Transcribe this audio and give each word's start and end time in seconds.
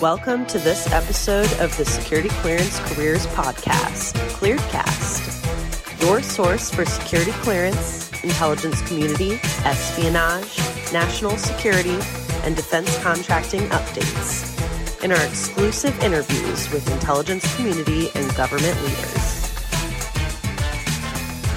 Welcome 0.00 0.46
to 0.46 0.60
this 0.60 0.92
episode 0.92 1.52
of 1.54 1.76
the 1.76 1.84
Security 1.84 2.28
Clearance 2.28 2.78
Careers 2.78 3.26
Podcast, 3.28 4.12
Clearedcast, 4.30 6.00
your 6.00 6.22
source 6.22 6.70
for 6.70 6.84
security 6.84 7.32
clearance, 7.42 8.08
intelligence 8.22 8.80
community, 8.82 9.40
espionage, 9.64 10.56
national 10.92 11.36
security, 11.36 11.98
and 12.44 12.54
defense 12.54 12.96
contracting 13.02 13.62
updates. 13.70 15.02
In 15.02 15.10
our 15.10 15.24
exclusive 15.24 16.00
interviews 16.00 16.70
with 16.70 16.88
intelligence 16.92 17.56
community 17.56 18.08
and 18.14 18.32
government 18.36 18.80
leaders. 18.84 19.27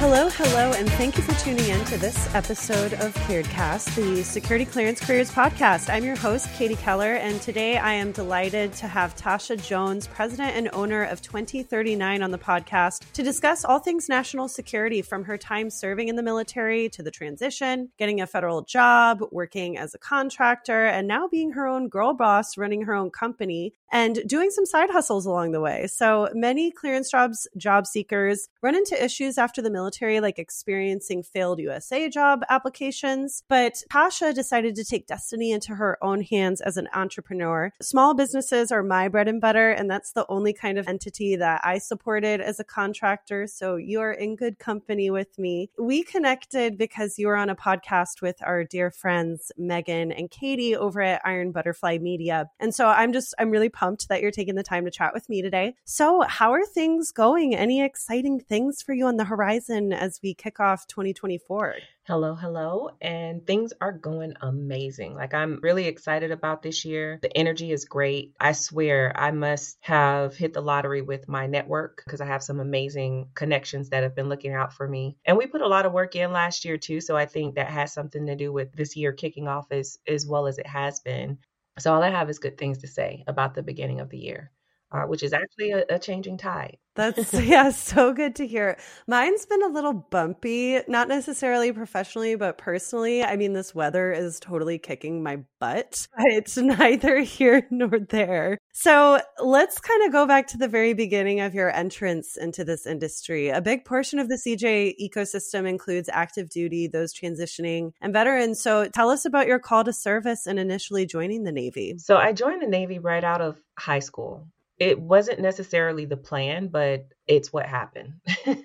Hello, 0.01 0.29
hello, 0.29 0.73
and 0.73 0.89
thank 0.93 1.15
you 1.15 1.21
for 1.21 1.39
tuning 1.39 1.63
in 1.69 1.85
to 1.85 1.95
this 1.95 2.33
episode 2.33 2.93
of 2.93 3.13
Clearedcast, 3.27 3.93
the 3.93 4.23
Security 4.23 4.65
Clearance 4.65 4.99
Careers 4.99 5.29
Podcast. 5.29 5.93
I'm 5.93 6.03
your 6.03 6.15
host, 6.15 6.51
Katie 6.55 6.75
Keller, 6.75 7.13
and 7.13 7.39
today 7.39 7.77
I 7.77 7.93
am 7.93 8.11
delighted 8.11 8.73
to 8.73 8.87
have 8.87 9.15
Tasha 9.15 9.63
Jones, 9.63 10.07
president 10.07 10.55
and 10.55 10.69
owner 10.73 11.03
of 11.03 11.21
Twenty39 11.21 12.23
on 12.23 12.31
the 12.31 12.39
podcast 12.39 13.11
to 13.11 13.21
discuss 13.21 13.63
all 13.63 13.77
things 13.77 14.09
national 14.09 14.47
security 14.47 15.03
from 15.03 15.23
her 15.23 15.37
time 15.37 15.69
serving 15.69 16.07
in 16.07 16.15
the 16.15 16.23
military 16.23 16.89
to 16.89 17.03
the 17.03 17.11
transition, 17.11 17.91
getting 17.99 18.21
a 18.21 18.25
federal 18.25 18.63
job, 18.63 19.19
working 19.31 19.77
as 19.77 19.93
a 19.93 19.99
contractor, 19.99 20.87
and 20.87 21.07
now 21.07 21.27
being 21.27 21.51
her 21.51 21.67
own 21.67 21.89
girl 21.89 22.15
boss, 22.15 22.57
running 22.57 22.81
her 22.81 22.95
own 22.95 23.11
company, 23.11 23.71
and 23.91 24.23
doing 24.25 24.49
some 24.49 24.65
side 24.65 24.89
hustles 24.89 25.27
along 25.27 25.51
the 25.51 25.61
way. 25.61 25.85
So 25.85 26.27
many 26.33 26.71
clearance 26.71 27.11
jobs, 27.11 27.47
job 27.55 27.85
seekers 27.85 28.47
run 28.63 28.75
into 28.75 29.01
issues 29.01 29.37
after 29.37 29.61
the 29.61 29.69
military 29.69 29.90
military, 29.91 30.21
like 30.21 30.39
experiencing 30.39 31.21
failed 31.21 31.59
USA 31.59 32.07
job 32.07 32.43
applications. 32.49 33.43
But 33.49 33.83
Tasha 33.91 34.33
decided 34.33 34.73
to 34.75 34.85
take 34.85 35.05
destiny 35.05 35.51
into 35.51 35.75
her 35.75 35.97
own 36.01 36.21
hands 36.21 36.61
as 36.61 36.77
an 36.77 36.87
entrepreneur. 36.93 37.73
Small 37.81 38.13
businesses 38.13 38.71
are 38.71 38.83
my 38.83 39.09
bread 39.09 39.27
and 39.27 39.41
butter, 39.41 39.69
and 39.71 39.89
that's 39.89 40.13
the 40.13 40.25
only 40.29 40.53
kind 40.53 40.77
of 40.77 40.87
entity 40.87 41.35
that 41.35 41.59
I 41.65 41.77
supported 41.77 42.39
as 42.39 42.57
a 42.57 42.63
contractor. 42.63 43.47
So 43.47 43.75
you're 43.75 44.13
in 44.13 44.37
good 44.37 44.59
company 44.59 45.09
with 45.11 45.37
me. 45.37 45.69
We 45.77 46.03
connected 46.03 46.77
because 46.77 47.19
you 47.19 47.27
were 47.27 47.35
on 47.35 47.49
a 47.49 47.55
podcast 47.55 48.21
with 48.21 48.37
our 48.43 48.63
dear 48.63 48.91
friends, 48.91 49.51
Megan 49.57 50.13
and 50.13 50.31
Katie 50.31 50.73
over 50.73 51.01
at 51.01 51.21
Iron 51.25 51.51
Butterfly 51.51 51.97
Media. 51.97 52.49
And 52.61 52.73
so 52.73 52.87
I'm 52.87 53.11
just, 53.11 53.35
I'm 53.37 53.51
really 53.51 53.67
pumped 53.67 54.07
that 54.07 54.21
you're 54.21 54.31
taking 54.31 54.55
the 54.55 54.63
time 54.63 54.85
to 54.85 54.91
chat 54.91 55.13
with 55.13 55.27
me 55.27 55.41
today. 55.41 55.75
So, 55.83 56.21
how 56.21 56.53
are 56.53 56.65
things 56.65 57.11
going? 57.11 57.53
Any 57.53 57.83
exciting 57.83 58.39
things 58.39 58.81
for 58.81 58.93
you 58.93 59.07
on 59.07 59.17
the 59.17 59.25
horizon? 59.25 59.80
As 59.91 60.19
we 60.21 60.33
kick 60.33 60.59
off 60.59 60.87
2024? 60.87 61.75
Hello, 62.03 62.35
hello. 62.35 62.89
And 62.99 63.45
things 63.45 63.73
are 63.79 63.91
going 63.91 64.33
amazing. 64.41 65.15
Like, 65.15 65.33
I'm 65.33 65.59
really 65.61 65.87
excited 65.87 66.31
about 66.31 66.61
this 66.61 66.83
year. 66.83 67.19
The 67.21 67.35
energy 67.37 67.71
is 67.71 67.85
great. 67.85 68.33
I 68.39 68.51
swear 68.51 69.13
I 69.15 69.31
must 69.31 69.77
have 69.81 70.35
hit 70.35 70.53
the 70.53 70.61
lottery 70.61 71.01
with 71.01 71.27
my 71.27 71.47
network 71.47 72.01
because 72.05 72.21
I 72.21 72.25
have 72.25 72.43
some 72.43 72.59
amazing 72.59 73.29
connections 73.33 73.89
that 73.89 74.03
have 74.03 74.15
been 74.15 74.29
looking 74.29 74.53
out 74.53 74.73
for 74.73 74.87
me. 74.87 75.17
And 75.25 75.37
we 75.37 75.47
put 75.47 75.61
a 75.61 75.67
lot 75.67 75.85
of 75.85 75.93
work 75.93 76.15
in 76.15 76.31
last 76.31 76.65
year, 76.65 76.77
too. 76.77 77.01
So 77.01 77.15
I 77.15 77.25
think 77.25 77.55
that 77.55 77.69
has 77.69 77.93
something 77.93 78.25
to 78.25 78.35
do 78.35 78.51
with 78.51 78.73
this 78.73 78.95
year 78.95 79.13
kicking 79.13 79.47
off 79.47 79.71
as, 79.71 79.97
as 80.07 80.27
well 80.27 80.47
as 80.47 80.57
it 80.57 80.67
has 80.67 80.99
been. 80.99 81.37
So 81.79 81.93
all 81.93 82.03
I 82.03 82.09
have 82.09 82.29
is 82.29 82.39
good 82.39 82.57
things 82.57 82.79
to 82.79 82.87
say 82.87 83.23
about 83.27 83.55
the 83.55 83.63
beginning 83.63 84.01
of 84.01 84.09
the 84.09 84.17
year 84.17 84.51
uh, 84.91 85.03
which 85.03 85.23
is 85.23 85.33
actually 85.33 85.71
a, 85.71 85.85
a 85.89 85.99
changing 85.99 86.37
tide. 86.37 86.77
That's 86.95 87.33
yeah, 87.33 87.69
so 87.69 88.11
good 88.11 88.35
to 88.35 88.45
hear. 88.45 88.77
Mine's 89.07 89.45
been 89.45 89.63
a 89.63 89.69
little 89.69 89.93
bumpy, 89.93 90.81
not 90.89 91.07
necessarily 91.07 91.71
professionally, 91.71 92.35
but 92.35 92.57
personally. 92.57 93.23
I 93.23 93.37
mean, 93.37 93.53
this 93.53 93.73
weather 93.73 94.11
is 94.11 94.41
totally 94.41 94.77
kicking 94.77 95.23
my 95.23 95.39
butt. 95.59 96.07
It's 96.31 96.57
neither 96.57 97.19
here 97.19 97.65
nor 97.71 97.99
there. 98.09 98.57
So 98.73 99.21
let's 99.39 99.79
kind 99.79 100.05
of 100.05 100.11
go 100.11 100.25
back 100.25 100.47
to 100.47 100.57
the 100.57 100.67
very 100.67 100.93
beginning 100.93 101.39
of 101.39 101.53
your 101.53 101.73
entrance 101.73 102.35
into 102.35 102.65
this 102.65 102.85
industry. 102.85 103.49
A 103.49 103.61
big 103.61 103.85
portion 103.85 104.19
of 104.19 104.27
the 104.27 104.35
CJ 104.35 104.95
ecosystem 105.01 105.67
includes 105.67 106.09
active 106.11 106.49
duty, 106.49 106.87
those 106.87 107.13
transitioning, 107.13 107.91
and 108.01 108.11
veterans. 108.11 108.61
So 108.61 108.89
tell 108.89 109.09
us 109.09 109.23
about 109.23 109.47
your 109.47 109.59
call 109.59 109.85
to 109.85 109.93
service 109.93 110.45
and 110.45 110.59
initially 110.59 111.05
joining 111.05 111.43
the 111.43 111.51
Navy. 111.53 111.95
So 111.99 112.17
I 112.17 112.33
joined 112.33 112.61
the 112.61 112.67
Navy 112.67 112.99
right 112.99 113.23
out 113.23 113.41
of 113.41 113.61
high 113.77 113.99
school 113.99 114.47
it 114.81 114.99
wasn't 114.99 115.39
necessarily 115.39 116.05
the 116.05 116.17
plan, 116.17 116.67
but 116.67 117.05
it's 117.27 117.53
what 117.53 117.67
happened. 117.67 118.15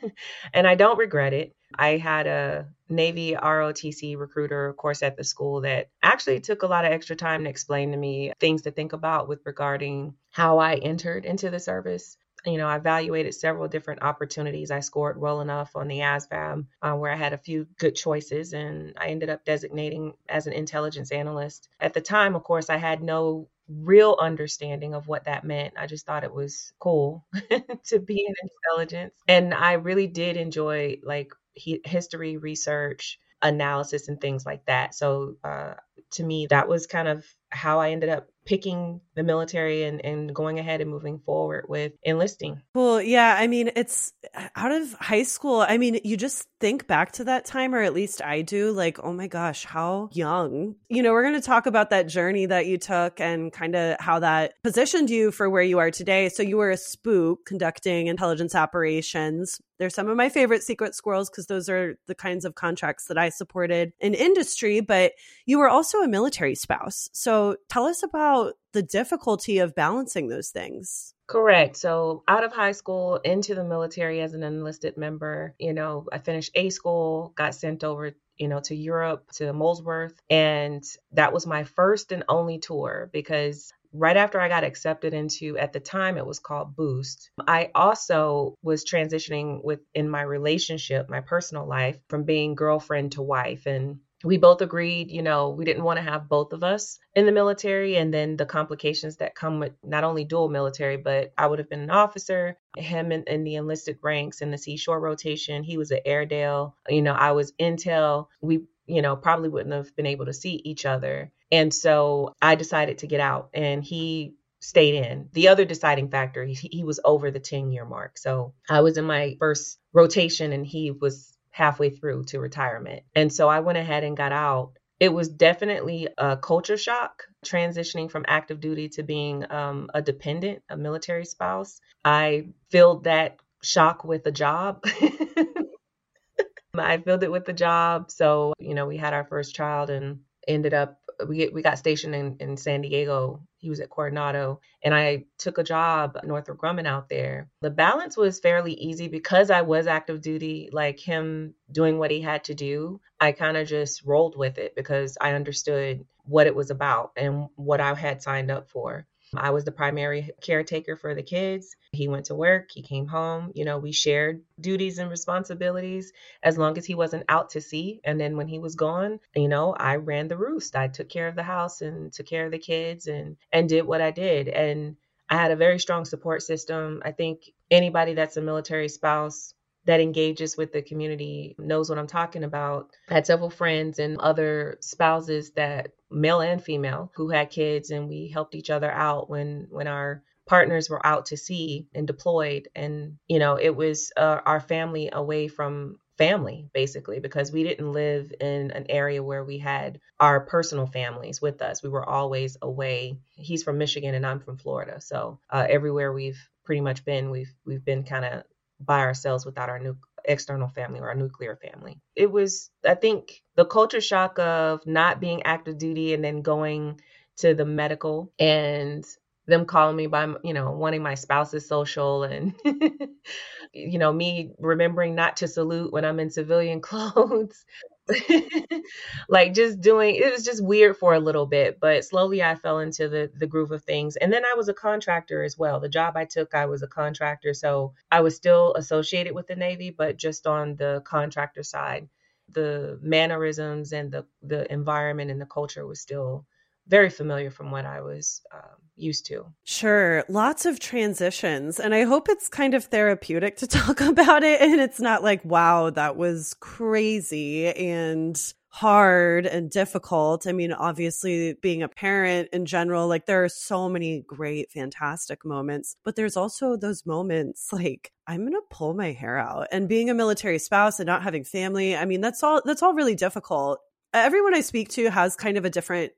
and 0.55 0.67
I 0.67 0.75
don't 0.75 0.97
regret 0.97 1.35
it. 1.35 1.55
I 1.75 1.99
had 1.99 2.27
a 2.27 2.69
Navy 2.89 3.35
ROTC 3.35 4.17
recruiter 4.17 4.73
course 4.73 5.03
at 5.03 5.19
the 5.19 5.25
school 5.25 5.61
that 5.61 5.91
actually 6.03 6.41
took 6.41 6.63
a 6.63 6.69
lot 6.69 6.87
of 6.87 6.93
extra 6.93 7.17
time 7.17 7.45
to 7.45 7.51
explain 7.51 7.91
to 7.91 7.99
me 7.99 8.33
things 8.41 8.63
to 8.63 8.71
think 8.71 8.95
about 8.95 9.29
with 9.29 9.43
regarding 9.45 10.15
how 10.31 10.57
I 10.57 10.77
entered 10.77 11.27
into 11.27 11.51
the 11.51 11.61
service. 11.61 12.17
You 12.47 12.57
know, 12.57 12.69
I 12.69 12.77
evaluated 12.77 13.35
several 13.35 13.69
different 13.69 14.03
opportunities. 14.03 14.71
I 14.71 14.81
scored 14.81 15.21
well 15.21 15.43
enough 15.43 15.77
on 15.77 15.87
the 15.87 15.99
ASVAB 15.99 16.65
uh, 16.81 16.93
where 16.95 17.13
I 17.13 17.17
had 17.17 17.35
a 17.35 17.39
few 17.39 17.67
good 17.79 17.95
choices, 17.95 18.55
and 18.55 18.95
I 18.97 19.09
ended 19.09 19.29
up 19.29 19.45
designating 19.45 20.15
as 20.31 20.47
an 20.47 20.55
intelligence 20.55 21.13
analyst. 21.13 21.69
At 21.79 21.93
the 21.93 22.01
time, 22.01 22.35
of 22.35 22.43
course, 22.43 22.71
I 22.71 22.79
had 22.79 23.03
no 23.03 23.49
real 23.69 24.17
understanding 24.21 24.95
of 24.95 25.09
what 25.09 25.25
that 25.25 25.45
meant. 25.45 25.75
I 25.77 25.87
just 25.87 26.07
thought 26.07 26.25
it 26.25 26.33
was 26.35 26.73
cool 26.79 27.27
to 27.87 27.99
be 27.99 28.25
in 28.27 28.35
intelligence. 28.43 29.15
And 29.29 29.53
I 29.55 29.75
really 29.75 30.07
did 30.07 30.37
enjoy 30.37 30.99
like 31.03 31.33
he- 31.55 31.81
history 31.85 32.37
research, 32.37 33.19
analysis, 33.43 34.09
and 34.09 34.21
things 34.21 34.47
like 34.47 34.65
that. 34.67 34.95
So 34.95 35.37
uh, 35.45 35.75
to 36.13 36.23
me, 36.25 36.47
that 36.51 36.69
was 36.69 36.87
kind 36.87 37.09
of 37.09 37.27
how 37.51 37.81
I 37.81 37.91
ended 37.91 38.09
up 38.11 38.29
picking 38.47 39.01
the 39.15 39.23
military 39.23 39.83
and, 39.83 40.03
and 40.05 40.35
going 40.35 40.59
ahead 40.59 40.81
and 40.81 40.91
moving 40.91 41.19
forward 41.19 41.67
with 41.69 41.93
enlisting. 42.03 42.63
Well, 42.75 43.03
yeah. 43.03 43.35
I 43.39 43.47
mean, 43.47 43.71
it's 43.77 44.13
out 44.55 44.73
of 44.73 44.93
high 44.95 45.25
school. 45.25 45.61
I 45.61 45.79
mean, 45.79 46.01
you 46.05 46.17
just 46.17 46.47
think 46.61 46.87
back 46.87 47.13
to 47.13 47.25
that 47.25 47.45
time, 47.45 47.75
or 47.75 47.83
at 47.83 47.93
least 47.93 48.23
I 48.23 48.43
do, 48.43 48.73
like, 48.73 48.99
oh 49.03 49.13
my 49.13 49.27
gosh, 49.27 49.65
how 49.65 50.11
young. 50.13 50.77
You 50.89 51.03
know, 51.03 51.13
we're 51.13 51.23
going 51.23 51.35
to 51.35 51.41
talk 51.41 51.67
about 51.67 51.91
that 51.91 52.09
journey 52.09 52.47
that 52.47 52.67
you 52.67 52.79
took 52.79 53.21
and 53.21 53.53
kind 53.53 53.75
of 53.75 53.97
how 54.01 54.21
that 54.21 54.55
positioned 54.63 55.11
you 55.11 55.33
for 55.33 55.51
where 55.51 55.63
you 55.63 55.79
are 55.79 55.91
today. 55.91 56.29
So 56.29 56.43
you 56.43 56.57
were 56.57 56.71
a 56.71 56.77
spook 56.77 57.45
conducting 57.47 58.07
intelligence 58.07 58.55
operations. 58.55 59.61
They're 59.79 59.91
some 59.91 60.09
of 60.09 60.17
my 60.17 60.31
favorite 60.31 60.63
secret 60.63 60.95
squirrels 60.95 61.29
because 61.29 61.47
those 61.47 61.69
are 61.69 61.99
the 62.07 62.15
kinds 62.15 62.45
of 62.47 62.55
contracts 62.55 63.07
that 63.07 63.19
I 63.19 63.29
supported 63.29 63.93
in 64.01 64.15
industry, 64.15 64.81
but 64.81 65.13
you 65.45 65.59
were 65.59 65.69
also 65.69 65.99
a 65.99 66.09
military 66.09 66.55
spouse. 66.55 67.11
So 67.13 67.57
tell 67.69 67.85
us 67.85 68.03
about 68.03 68.36
the 68.73 68.83
difficulty 68.83 69.59
of 69.59 69.75
balancing 69.75 70.29
those 70.29 70.51
things. 70.51 71.15
Correct. 71.27 71.77
So 71.77 72.23
out 72.29 72.45
of 72.45 72.53
high 72.53 72.73
school 72.73 73.17
into 73.17 73.55
the 73.55 73.65
military 73.65 74.21
as 74.21 74.35
an 74.35 74.43
enlisted 74.43 74.97
member, 74.97 75.55
you 75.59 75.73
know, 75.73 76.07
I 76.13 76.19
finished 76.19 76.53
A 76.55 76.71
school, 76.71 77.33
got 77.37 77.55
sent 77.55 77.83
over 77.83 78.15
you 78.39 78.49
know, 78.49 78.61
to 78.61 78.75
Europe, 78.75 79.31
to 79.33 79.53
Molesworth. 79.53 80.21
And 80.31 80.85
that 81.13 81.33
was 81.33 81.47
my 81.47 81.65
first 81.65 82.13
and 82.13 82.25
only 82.29 82.59
tour 82.59 83.09
because 83.13 83.73
right 83.93 84.17
after 84.17 84.41
I 84.41 84.49
got 84.49 84.65
accepted 84.65 85.15
into, 85.15 85.57
at 85.57 85.73
the 85.73 85.81
time 85.81 86.19
it 86.19 86.27
was 86.27 86.39
called 86.39 86.77
Boost, 86.77 87.31
I 87.47 87.71
also 87.75 88.55
was 88.63 88.85
transitioning 88.85 89.65
with 89.65 89.81
in 89.95 90.09
my 90.09 90.23
relationship, 90.23 91.09
my 91.09 91.21
personal 91.21 91.67
life, 91.67 91.99
from 92.09 92.25
being 92.25 92.55
girlfriend 92.55 93.13
to 93.13 93.23
wife. 93.23 93.67
And 93.67 94.01
we 94.27 94.39
both 94.39 94.61
agreed, 94.61 95.11
you 95.11 95.23
know, 95.23 95.51
we 95.51 95.65
didn't 95.65 95.85
want 95.85 95.99
to 95.99 96.03
have 96.03 96.29
both 96.29 96.53
of 96.53 96.65
us 96.65 96.99
in 97.15 97.27
the 97.27 97.33
military 97.33 97.97
and 97.97 98.13
then 98.13 98.37
the 98.37 98.45
complications 98.45 99.19
that 99.19 99.37
come 99.37 99.61
with 99.61 99.73
not 99.85 100.03
only 100.03 100.25
dual 100.25 100.49
military, 100.49 100.97
but 100.97 101.33
I 101.39 101.47
would 101.47 101.61
have 101.61 101.71
been 101.71 101.83
an 101.83 101.91
officer, 101.91 102.59
him 102.77 103.13
in, 103.13 103.23
in 103.29 103.45
the 103.45 103.55
enlisted 103.55 103.99
ranks 104.03 104.41
in 104.41 104.51
the 104.51 104.59
seashore 104.59 104.99
rotation. 104.99 105.63
He 105.63 105.79
was 105.79 105.93
at 105.93 106.03
Airedale, 106.05 106.77
you 106.89 107.03
know, 107.03 107.13
I 107.13 107.33
was 107.33 107.53
intel. 107.53 108.27
We, 108.41 108.65
you 108.87 109.01
know, 109.01 109.15
probably 109.15 109.49
wouldn't 109.49 109.75
have 109.75 109.95
been 109.95 110.07
able 110.07 110.27
to 110.27 110.33
see 110.33 110.61
each 110.65 110.87
other. 110.87 111.31
And 111.53 111.73
so 111.73 112.35
I 112.43 112.57
decided 112.57 112.99
to 112.99 113.07
get 113.07 113.21
out 113.21 113.51
and 113.55 113.85
he 113.85 114.35
stayed 114.59 114.97
in. 114.97 115.29
The 115.33 115.49
other 115.49 115.65
deciding 115.65 116.11
factor, 116.11 116.45
he, 116.45 116.55
he 116.55 116.83
was 116.83 116.99
over 117.05 117.31
the 117.31 117.39
10 117.39 117.71
year 117.71 117.85
mark. 117.85 118.19
So 118.19 118.55
I 118.69 118.81
was 118.81 118.99
in 118.99 119.05
my 119.05 119.37
first 119.39 119.79
rotation 119.93 120.53
and 120.53 120.67
he 120.67 120.91
was 120.91 121.36
halfway 121.57 121.89
through 121.89 122.23
to 122.23 122.39
retirement. 122.39 123.03
And 123.15 123.33
so 123.33 123.49
I 123.49 123.61
went 123.61 123.79
ahead 123.79 124.05
and 124.05 124.15
got 124.15 124.31
out. 124.31 124.73
It 125.01 125.09
was 125.09 125.31
definitely 125.31 126.07
a 126.19 126.37
culture 126.37 126.77
shock 126.77 127.23
transitioning 127.47 128.11
from 128.11 128.27
active 128.29 128.61
duty 128.61 128.91
to 128.91 129.03
being 129.03 129.51
um, 129.51 129.89
a 129.95 130.03
dependent, 130.03 130.63
a 130.69 130.77
military 130.77 131.25
spouse. 131.25 131.81
I 132.05 132.49
filled 132.71 133.05
that 133.05 133.39
shock 133.63 134.05
with 134.05 134.27
a 134.27 134.31
job. 134.31 134.85
I 136.79 136.99
filled 136.99 137.23
it 137.23 137.33
with 137.33 137.47
the 137.47 137.55
job. 137.55 138.11
So, 138.11 138.53
you 138.59 138.75
know, 138.75 138.87
we 138.87 138.99
had 138.99 139.15
our 139.15 139.25
first 139.25 139.55
child 139.55 139.89
and 139.89 140.21
ended 140.47 140.75
up 140.75 141.01
we 141.27 141.49
we 141.49 141.63
got 141.63 141.79
stationed 141.79 142.15
in, 142.15 142.37
in 142.41 142.57
San 142.59 142.83
Diego. 142.83 143.41
He 143.67 143.71
was 143.71 143.81
at 143.81 143.91
Coronado, 143.91 144.61
and 144.81 144.95
I 144.95 145.25
took 145.39 145.59
a 145.59 145.65
job 145.65 146.17
Northrop 146.23 146.61
Grumman 146.61 146.87
out 146.87 147.09
there. 147.09 147.51
The 147.63 147.71
balance 147.71 148.17
was 148.17 148.39
fairly 148.39 148.75
easy 148.75 149.09
because 149.09 149.51
I 149.51 149.63
was 149.63 149.89
active 149.89 150.21
duty, 150.21 150.69
like 150.71 151.01
him 151.01 151.55
doing 151.73 151.99
what 151.99 152.13
he 152.13 152.21
had 152.21 152.45
to 152.45 152.55
do. 152.55 153.01
I 153.19 153.33
kind 153.33 153.57
of 153.57 153.67
just 153.67 154.05
rolled 154.05 154.39
with 154.39 154.59
it 154.59 154.77
because 154.77 155.19
I 155.21 155.33
understood 155.33 156.07
what 156.23 156.47
it 156.47 156.55
was 156.55 156.71
about 156.71 157.11
and 157.17 157.49
what 157.57 157.81
I 157.81 157.93
had 157.95 158.23
signed 158.23 158.53
up 158.53 158.69
for. 158.69 159.05
I 159.35 159.51
was 159.51 159.65
the 159.65 159.73
primary 159.73 160.31
caretaker 160.41 160.97
for 160.97 161.15
the 161.15 161.23
kids. 161.23 161.75
He 161.93 162.09
went 162.09 162.27
to 162.27 162.35
work, 162.35 162.71
he 162.73 162.83
came 162.83 163.07
home. 163.07 163.53
You 163.55 163.65
know, 163.65 163.79
we 163.79 163.93
shared 163.93 164.43
duties 164.61 164.99
and 164.99 165.11
responsibilities 165.11 166.13
as 166.43 166.59
long 166.59 166.79
as 166.79 166.87
he 166.87 166.95
wasn't 166.95 167.25
out 167.29 167.51
to 167.51 167.61
sea. 167.61 168.01
And 168.05 168.21
then 168.21 168.37
when 168.37 168.49
he 168.49 168.59
was 168.59 168.75
gone, 168.75 169.19
you 169.35 169.49
know, 169.49 169.75
I 169.75 169.97
ran 169.97 170.29
the 170.29 170.37
roost. 170.37 170.77
I 170.77 170.89
took 170.89 171.09
care 171.09 171.29
of 171.29 171.37
the 171.37 171.43
house 171.43 171.81
and 171.81 172.13
took 172.13 172.27
care 172.27 172.47
of 172.47 172.53
the 172.53 172.59
kids 172.59 173.07
and 173.07 173.37
and 173.53 173.69
did 173.69 173.83
what 173.83 174.01
I 174.01 174.11
did. 174.11 174.49
And 174.49 174.97
I 175.29 175.37
had 175.37 175.51
a 175.51 175.57
very 175.57 175.79
strong 175.79 176.05
support 176.05 176.43
system. 176.43 177.03
I 177.05 177.13
think 177.13 177.51
anybody 177.71 178.15
that's 178.15 178.37
a 178.37 178.43
military 178.43 178.89
spouse 178.89 179.55
that 179.87 180.01
engages 180.01 180.57
with 180.57 180.73
the 180.73 180.83
community 180.83 181.55
knows 181.59 181.89
what 181.89 181.99
I'm 181.99 182.07
talking 182.07 182.45
about. 182.45 182.91
I 183.09 183.15
had 183.15 183.27
several 183.27 183.51
friends 183.51 183.99
and 183.99 184.19
other 184.19 184.79
spouses 184.81 185.53
that 185.53 185.93
male 186.11 186.41
and 186.41 186.63
female 186.63 187.11
who 187.15 187.31
had 187.31 187.51
kids 187.51 187.91
and 187.91 188.09
we 188.09 188.29
helped 188.29 188.55
each 188.55 188.71
other 188.71 188.91
out 188.91 189.31
when 189.31 189.69
when 189.71 189.87
our 189.87 190.23
partners 190.47 190.89
were 190.89 191.05
out 191.05 191.27
to 191.27 191.37
sea 191.37 191.89
and 191.95 192.07
deployed. 192.07 192.69
And 192.75 193.19
you 193.29 193.39
know 193.39 193.57
it 193.57 193.75
was 193.75 194.13
uh, 194.17 194.41
our 194.45 194.61
family 194.61 195.11
away 195.13 195.49
from 195.49 195.99
family 196.19 196.67
basically 196.73 197.21
because 197.21 197.53
we 197.53 197.63
didn't 197.63 197.93
live 197.93 198.33
in 198.41 198.71
an 198.71 198.87
area 198.89 199.23
where 199.23 199.45
we 199.45 199.59
had 199.59 200.01
our 200.19 200.41
personal 200.41 200.87
families 200.87 201.43
with 201.43 201.61
us. 201.63 201.83
We 201.83 201.91
were 201.91 202.09
always 202.09 202.57
away. 202.63 203.19
He's 203.37 203.63
from 203.63 203.79
michigan 203.79 204.15
and 204.15 204.27
i'm 204.27 204.41
from 204.41 204.57
florida. 204.57 205.01
So 205.01 205.39
uh, 205.51 205.67
everywhere 205.69 206.13
we've 206.13 206.41
pretty 206.65 206.81
much 206.81 207.05
been 207.05 207.31
we've 207.31 207.55
we've 207.65 207.85
been 207.85 208.03
kind 208.03 208.25
of 208.25 208.43
by 208.81 209.01
ourselves 209.01 209.47
without 209.47 209.69
our 209.69 209.79
new 209.79 209.97
external 210.25 210.69
family 210.69 211.01
or 211.01 211.09
our 211.09 211.15
nuclear 211.15 211.57
family. 211.57 212.01
It 212.15 212.31
was, 212.31 212.71
I 212.85 212.95
think, 212.95 213.43
the 213.57 213.65
culture 213.65 214.01
shock 214.01 214.39
of 214.39 214.87
not 214.87 215.21
being 215.21 215.43
active 215.45 215.79
duty 215.79 216.15
and 216.15 216.25
then 216.25 216.43
going 216.43 217.01
to 217.39 217.55
the 217.55 217.65
medical 217.65 218.33
and 218.39 219.05
them 219.47 219.65
calling 219.65 219.97
me 219.97 220.07
by, 220.09 220.27
you 220.43 220.53
know, 220.55 220.73
wanting 220.73 221.03
my 221.03 221.15
spouse's 221.15 221.69
social 221.69 222.25
and, 222.25 222.55
you 223.73 223.99
know, 223.99 224.13
me 224.13 224.53
remembering 224.59 225.15
not 225.15 225.37
to 225.39 225.49
salute 225.49 225.93
when 225.93 226.05
I'm 226.05 226.21
in 226.21 226.31
civilian 226.31 226.81
clothes. 226.83 227.65
like 229.29 229.53
just 229.53 229.81
doing 229.81 230.15
it 230.15 230.33
was 230.33 230.45
just 230.45 230.65
weird 230.65 230.97
for 230.97 231.15
a 231.15 231.21
little 231.21 231.47
bit 231.47 231.81
but 231.81 232.05
slowly 232.05 232.43
i 232.43 232.55
fell 232.55 232.79
into 232.79 233.09
the 233.09 233.31
the 233.35 233.47
groove 233.47 233.73
of 233.73 233.83
things. 233.85 234.17
And 234.17 234.33
then 234.33 234.45
i 234.45 234.55
was 234.57 234.69
a 234.69 234.75
contractor 234.75 235.43
as 235.43 235.59
well. 235.59 235.81
The 235.81 235.89
job 235.89 236.17
i 236.17 236.25
took 236.25 236.55
i 236.55 236.67
was 236.67 236.83
a 236.83 236.89
contractor 236.89 237.55
so 237.55 237.95
i 238.11 238.21
was 238.21 238.37
still 238.37 238.75
associated 238.75 239.35
with 239.35 239.47
the 239.49 239.57
navy 239.57 239.91
but 239.91 240.17
just 240.17 240.47
on 240.47 240.77
the 240.77 241.03
contractor 241.05 241.63
side 241.63 242.09
the 242.53 242.99
mannerisms 243.03 243.93
and 243.93 244.13
the 244.13 244.25
the 244.43 244.71
environment 244.73 245.31
and 245.31 245.41
the 245.41 245.47
culture 245.47 245.87
was 245.87 246.01
still 246.01 246.47
very 246.89 247.11
familiar 247.11 247.51
from 247.51 247.71
what 247.71 247.85
I 247.85 248.01
was 248.01 248.43
um, 248.53 248.77
used 248.97 249.27
to. 249.27 249.47
Sure. 249.65 250.25
Lots 250.29 250.67
of 250.67 250.79
transitions. 250.81 251.81
And 251.81 251.95
I 251.95 252.03
hope 252.03 252.29
it's 252.29 252.49
kind 252.49 252.75
of 252.75 252.85
therapeutic 252.85 253.57
to 253.59 253.67
talk 253.67 254.01
about 254.01 254.43
it. 254.43 254.61
And 254.61 254.81
it's 254.81 255.01
not 255.01 255.23
like, 255.23 255.45
wow, 255.45 255.91
that 255.91 256.17
was 256.17 256.55
crazy 256.61 257.67
and 257.69 258.41
hard 258.69 259.47
and 259.47 259.71
difficult. 259.71 260.47
I 260.47 260.53
mean, 260.53 260.71
obviously, 260.71 261.55
being 261.55 261.83
a 261.83 261.89
parent 261.89 262.51
in 262.53 262.67
general, 262.67 263.09
like 263.09 263.25
there 263.25 263.43
are 263.43 263.49
so 263.49 263.89
many 263.89 264.23
great, 264.27 264.71
fantastic 264.71 265.47
moments, 265.47 265.97
but 266.05 266.15
there's 266.15 266.37
also 266.37 266.77
those 266.77 267.07
moments 267.07 267.73
like, 267.73 268.13
I'm 268.27 268.41
going 268.41 268.53
to 268.53 268.61
pull 268.71 268.93
my 268.93 269.13
hair 269.13 269.39
out 269.39 269.69
and 269.73 269.89
being 269.89 270.11
a 270.11 270.15
military 270.15 270.59
spouse 270.59 271.01
and 271.01 271.07
not 271.07 271.23
having 271.23 271.43
family. 271.43 271.97
I 271.97 272.05
mean, 272.05 272.21
that's 272.21 272.43
all, 272.43 272.61
that's 272.65 272.83
all 272.83 272.93
really 272.93 273.15
difficult 273.15 273.81
everyone 274.15 274.55
I 274.55 274.61
speak 274.61 274.89
to 274.91 275.11
has 275.11 275.37
kind 275.37 275.59
of 275.59 275.65
a 275.65 275.71
different 275.71 276.13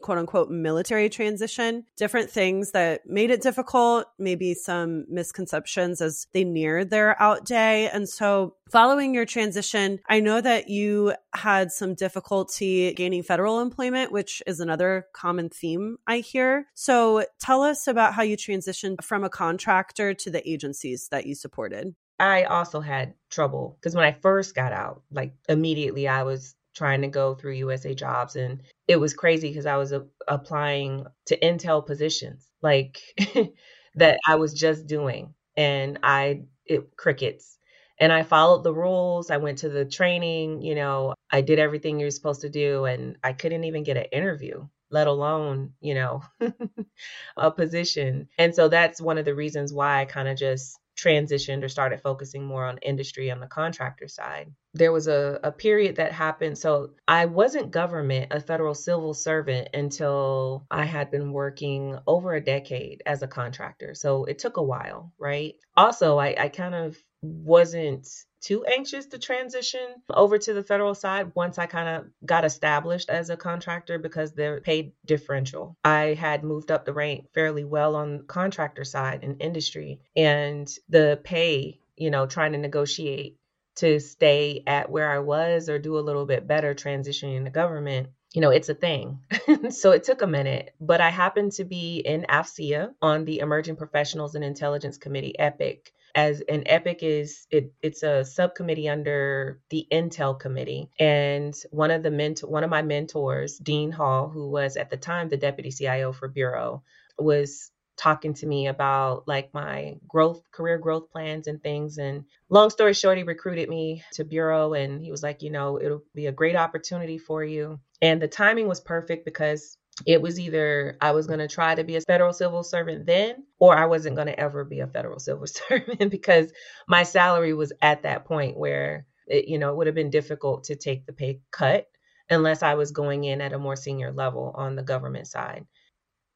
quote 0.00 0.18
unquote 0.18 0.50
military 0.50 1.08
transition, 1.08 1.84
different 1.96 2.30
things 2.30 2.72
that 2.72 3.02
made 3.06 3.30
it 3.30 3.42
difficult, 3.42 4.06
maybe 4.18 4.54
some 4.54 5.04
misconceptions 5.08 6.00
as 6.00 6.26
they 6.32 6.44
neared 6.44 6.90
their 6.90 7.20
out 7.20 7.44
day. 7.44 7.88
And 7.88 8.08
so, 8.08 8.56
following 8.70 9.14
your 9.14 9.26
transition, 9.26 10.00
I 10.08 10.20
know 10.20 10.40
that 10.40 10.68
you 10.68 11.14
had 11.34 11.72
some 11.72 11.94
difficulty 11.94 12.92
gaining 12.94 13.22
federal 13.22 13.60
employment, 13.60 14.12
which 14.12 14.42
is 14.46 14.60
another 14.60 15.06
common 15.12 15.48
theme 15.50 15.96
I 16.06 16.18
hear. 16.18 16.66
So, 16.74 17.24
tell 17.40 17.62
us 17.62 17.86
about 17.86 18.14
how 18.14 18.22
you 18.22 18.36
transitioned 18.36 19.02
from 19.02 19.24
a 19.24 19.30
contractor 19.30 20.14
to 20.14 20.30
the 20.30 20.48
agencies 20.48 21.08
that 21.10 21.26
you 21.26 21.34
supported. 21.34 21.94
I 22.18 22.44
also 22.44 22.80
had 22.80 23.14
trouble 23.30 23.76
because 23.80 23.94
when 23.94 24.04
I 24.04 24.12
first 24.12 24.54
got 24.54 24.72
out, 24.72 25.02
like 25.10 25.34
immediately 25.48 26.06
I 26.06 26.22
was 26.22 26.54
trying 26.74 27.02
to 27.02 27.08
go 27.08 27.34
through 27.34 27.52
USA 27.54 27.94
Jobs. 27.94 28.36
And 28.36 28.62
it 28.88 28.96
was 28.96 29.14
crazy 29.14 29.48
because 29.48 29.66
I 29.66 29.76
was 29.76 29.92
a- 29.92 30.06
applying 30.28 31.06
to 31.26 31.38
Intel 31.38 31.86
positions 31.86 32.48
like 32.62 33.00
that 33.94 34.18
I 34.26 34.36
was 34.36 34.52
just 34.54 34.86
doing. 34.86 35.34
And 35.56 35.98
I, 36.02 36.42
it 36.66 36.96
crickets. 36.96 37.58
And 37.98 38.12
I 38.12 38.24
followed 38.24 38.64
the 38.64 38.74
rules. 38.74 39.30
I 39.30 39.36
went 39.36 39.58
to 39.58 39.68
the 39.68 39.84
training, 39.84 40.62
you 40.62 40.74
know, 40.74 41.14
I 41.30 41.42
did 41.42 41.58
everything 41.60 42.00
you're 42.00 42.10
supposed 42.10 42.40
to 42.40 42.48
do. 42.50 42.84
And 42.86 43.16
I 43.22 43.32
couldn't 43.32 43.64
even 43.64 43.84
get 43.84 43.96
an 43.96 44.04
interview 44.12 44.66
let 44.90 45.06
alone, 45.08 45.72
you 45.80 45.92
know, 45.94 46.22
a 47.36 47.50
position. 47.50 48.28
And 48.38 48.54
so 48.54 48.68
that's 48.68 49.00
one 49.00 49.18
of 49.18 49.24
the 49.24 49.34
reasons 49.34 49.72
why 49.72 50.00
I 50.00 50.04
kind 50.04 50.28
of 50.28 50.36
just 50.36 50.78
transitioned 50.96 51.62
or 51.62 51.68
started 51.68 52.00
focusing 52.00 52.44
more 52.44 52.64
on 52.64 52.78
industry 52.78 53.30
on 53.30 53.40
the 53.40 53.46
contractor 53.46 54.08
side. 54.08 54.52
There 54.74 54.92
was 54.92 55.06
a, 55.06 55.38
a 55.42 55.52
period 55.52 55.96
that 55.96 56.12
happened. 56.12 56.58
So 56.58 56.90
I 57.06 57.26
wasn't 57.26 57.70
government, 57.70 58.32
a 58.32 58.40
federal 58.40 58.74
civil 58.74 59.14
servant 59.14 59.68
until 59.74 60.66
I 60.70 60.84
had 60.84 61.10
been 61.10 61.32
working 61.32 61.98
over 62.06 62.34
a 62.34 62.44
decade 62.44 63.02
as 63.06 63.22
a 63.22 63.28
contractor. 63.28 63.94
So 63.94 64.24
it 64.24 64.38
took 64.38 64.56
a 64.56 64.62
while, 64.62 65.12
right? 65.18 65.54
Also, 65.76 66.18
I, 66.18 66.34
I 66.38 66.48
kind 66.48 66.74
of 66.74 66.96
wasn't 67.24 68.06
too 68.40 68.64
anxious 68.64 69.06
to 69.06 69.18
transition 69.18 70.02
over 70.10 70.36
to 70.36 70.52
the 70.52 70.62
federal 70.62 70.94
side 70.94 71.32
once 71.34 71.58
I 71.58 71.66
kind 71.66 71.88
of 71.88 72.04
got 72.26 72.44
established 72.44 73.08
as 73.08 73.30
a 73.30 73.36
contractor 73.36 73.98
because 73.98 74.32
they're 74.32 74.60
paid 74.60 74.92
differential. 75.06 75.76
I 75.82 76.14
had 76.14 76.44
moved 76.44 76.70
up 76.70 76.84
the 76.84 76.92
rank 76.92 77.28
fairly 77.32 77.64
well 77.64 77.96
on 77.96 78.18
the 78.18 78.22
contractor 78.24 78.84
side 78.84 79.24
in 79.24 79.38
industry 79.38 80.00
and 80.14 80.70
the 80.90 81.18
pay, 81.24 81.80
you 81.96 82.10
know, 82.10 82.26
trying 82.26 82.52
to 82.52 82.58
negotiate 82.58 83.38
to 83.76 83.98
stay 83.98 84.62
at 84.66 84.90
where 84.90 85.10
I 85.10 85.20
was 85.20 85.68
or 85.68 85.78
do 85.78 85.98
a 85.98 86.06
little 86.06 86.26
bit 86.26 86.46
better 86.46 86.74
transitioning 86.74 87.44
to 87.44 87.50
government 87.50 88.08
you 88.34 88.40
know, 88.40 88.50
it's 88.50 88.68
a 88.68 88.74
thing. 88.74 89.20
so 89.70 89.92
it 89.92 90.02
took 90.02 90.20
a 90.20 90.26
minute, 90.26 90.74
but 90.80 91.00
I 91.00 91.10
happened 91.10 91.52
to 91.52 91.64
be 91.64 91.98
in 91.98 92.26
AFCEA 92.28 92.92
on 93.00 93.24
the 93.24 93.38
Emerging 93.38 93.76
Professionals 93.76 94.34
and 94.34 94.44
Intelligence 94.44 94.98
Committee, 94.98 95.38
EPIC, 95.38 95.92
as 96.14 96.42
an 96.48 96.64
epic 96.66 97.00
is 97.02 97.46
it, 97.50 97.72
it's 97.82 98.02
a 98.02 98.24
subcommittee 98.24 98.88
under 98.88 99.60
the 99.70 99.86
intel 99.92 100.38
committee. 100.38 100.90
And 100.98 101.54
one 101.70 101.90
of 101.90 102.02
the 102.02 102.10
mentor 102.10 102.48
one 102.48 102.64
of 102.64 102.70
my 102.70 102.82
mentors 102.82 103.58
dean 103.58 103.90
hall 103.92 104.28
who 104.28 104.50
was 104.50 104.76
at 104.76 104.90
the 104.90 104.96
time 104.96 105.28
the 105.28 105.36
deputy 105.36 105.70
cio 105.70 106.12
for 106.12 106.28
bureau 106.28 106.82
was 107.18 107.70
talking 107.96 108.34
to 108.34 108.46
me 108.46 108.66
about 108.66 109.28
like 109.28 109.54
my 109.54 109.94
growth 110.08 110.42
career 110.52 110.78
growth 110.78 111.10
plans 111.10 111.46
and 111.46 111.62
things. 111.62 111.98
And 111.98 112.24
long 112.48 112.70
story 112.70 112.94
short 112.94 113.18
he 113.18 113.24
recruited 113.24 113.68
me 113.68 114.02
to 114.14 114.24
bureau 114.24 114.74
and 114.74 115.00
he 115.02 115.10
was 115.10 115.22
like 115.22 115.42
you 115.42 115.50
know 115.50 115.80
it'll 115.80 116.02
be 116.14 116.26
a 116.26 116.32
great 116.32 116.56
opportunity 116.56 117.18
for 117.18 117.44
you. 117.44 117.80
And 118.02 118.20
the 118.20 118.28
timing 118.28 118.68
was 118.68 118.80
perfect 118.80 119.24
because 119.24 119.78
it 120.06 120.20
was 120.20 120.40
either 120.40 120.96
I 121.00 121.12
was 121.12 121.26
going 121.26 121.38
to 121.38 121.48
try 121.48 121.74
to 121.74 121.84
be 121.84 121.96
a 121.96 122.00
federal 122.00 122.32
civil 122.32 122.62
servant 122.64 123.06
then, 123.06 123.44
or 123.58 123.76
I 123.76 123.86
wasn't 123.86 124.16
going 124.16 124.28
to 124.28 124.38
ever 124.38 124.64
be 124.64 124.80
a 124.80 124.86
federal 124.86 125.20
civil 125.20 125.46
servant 125.68 126.10
because 126.10 126.52
my 126.88 127.02
salary 127.04 127.54
was 127.54 127.72
at 127.82 128.02
that 128.02 128.24
point 128.24 128.56
where 128.56 129.06
it, 129.26 129.48
you 129.48 129.58
know, 129.58 129.70
it 129.70 129.76
would 129.76 129.86
have 129.86 129.96
been 129.96 130.10
difficult 130.10 130.64
to 130.64 130.76
take 130.76 131.06
the 131.06 131.12
pay 131.12 131.40
cut 131.50 131.86
unless 132.30 132.62
I 132.62 132.74
was 132.74 132.90
going 132.92 133.24
in 133.24 133.40
at 133.40 133.52
a 133.52 133.58
more 133.58 133.76
senior 133.76 134.12
level 134.12 134.52
on 134.56 134.76
the 134.76 134.82
government 134.82 135.26
side. 135.26 135.66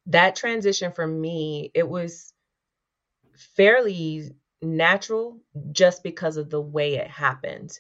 That 0.07 0.37
transition 0.37 0.93
for 0.93 1.07
me, 1.07 1.71
it 1.75 1.89
was 1.89 2.33
fairly 3.57 4.31
natural 4.63 5.41
just 5.73 6.03
because 6.03 6.37
of 6.37 6.51
the 6.51 6.61
way 6.61 6.97
it 6.97 7.09
happened. 7.09 7.73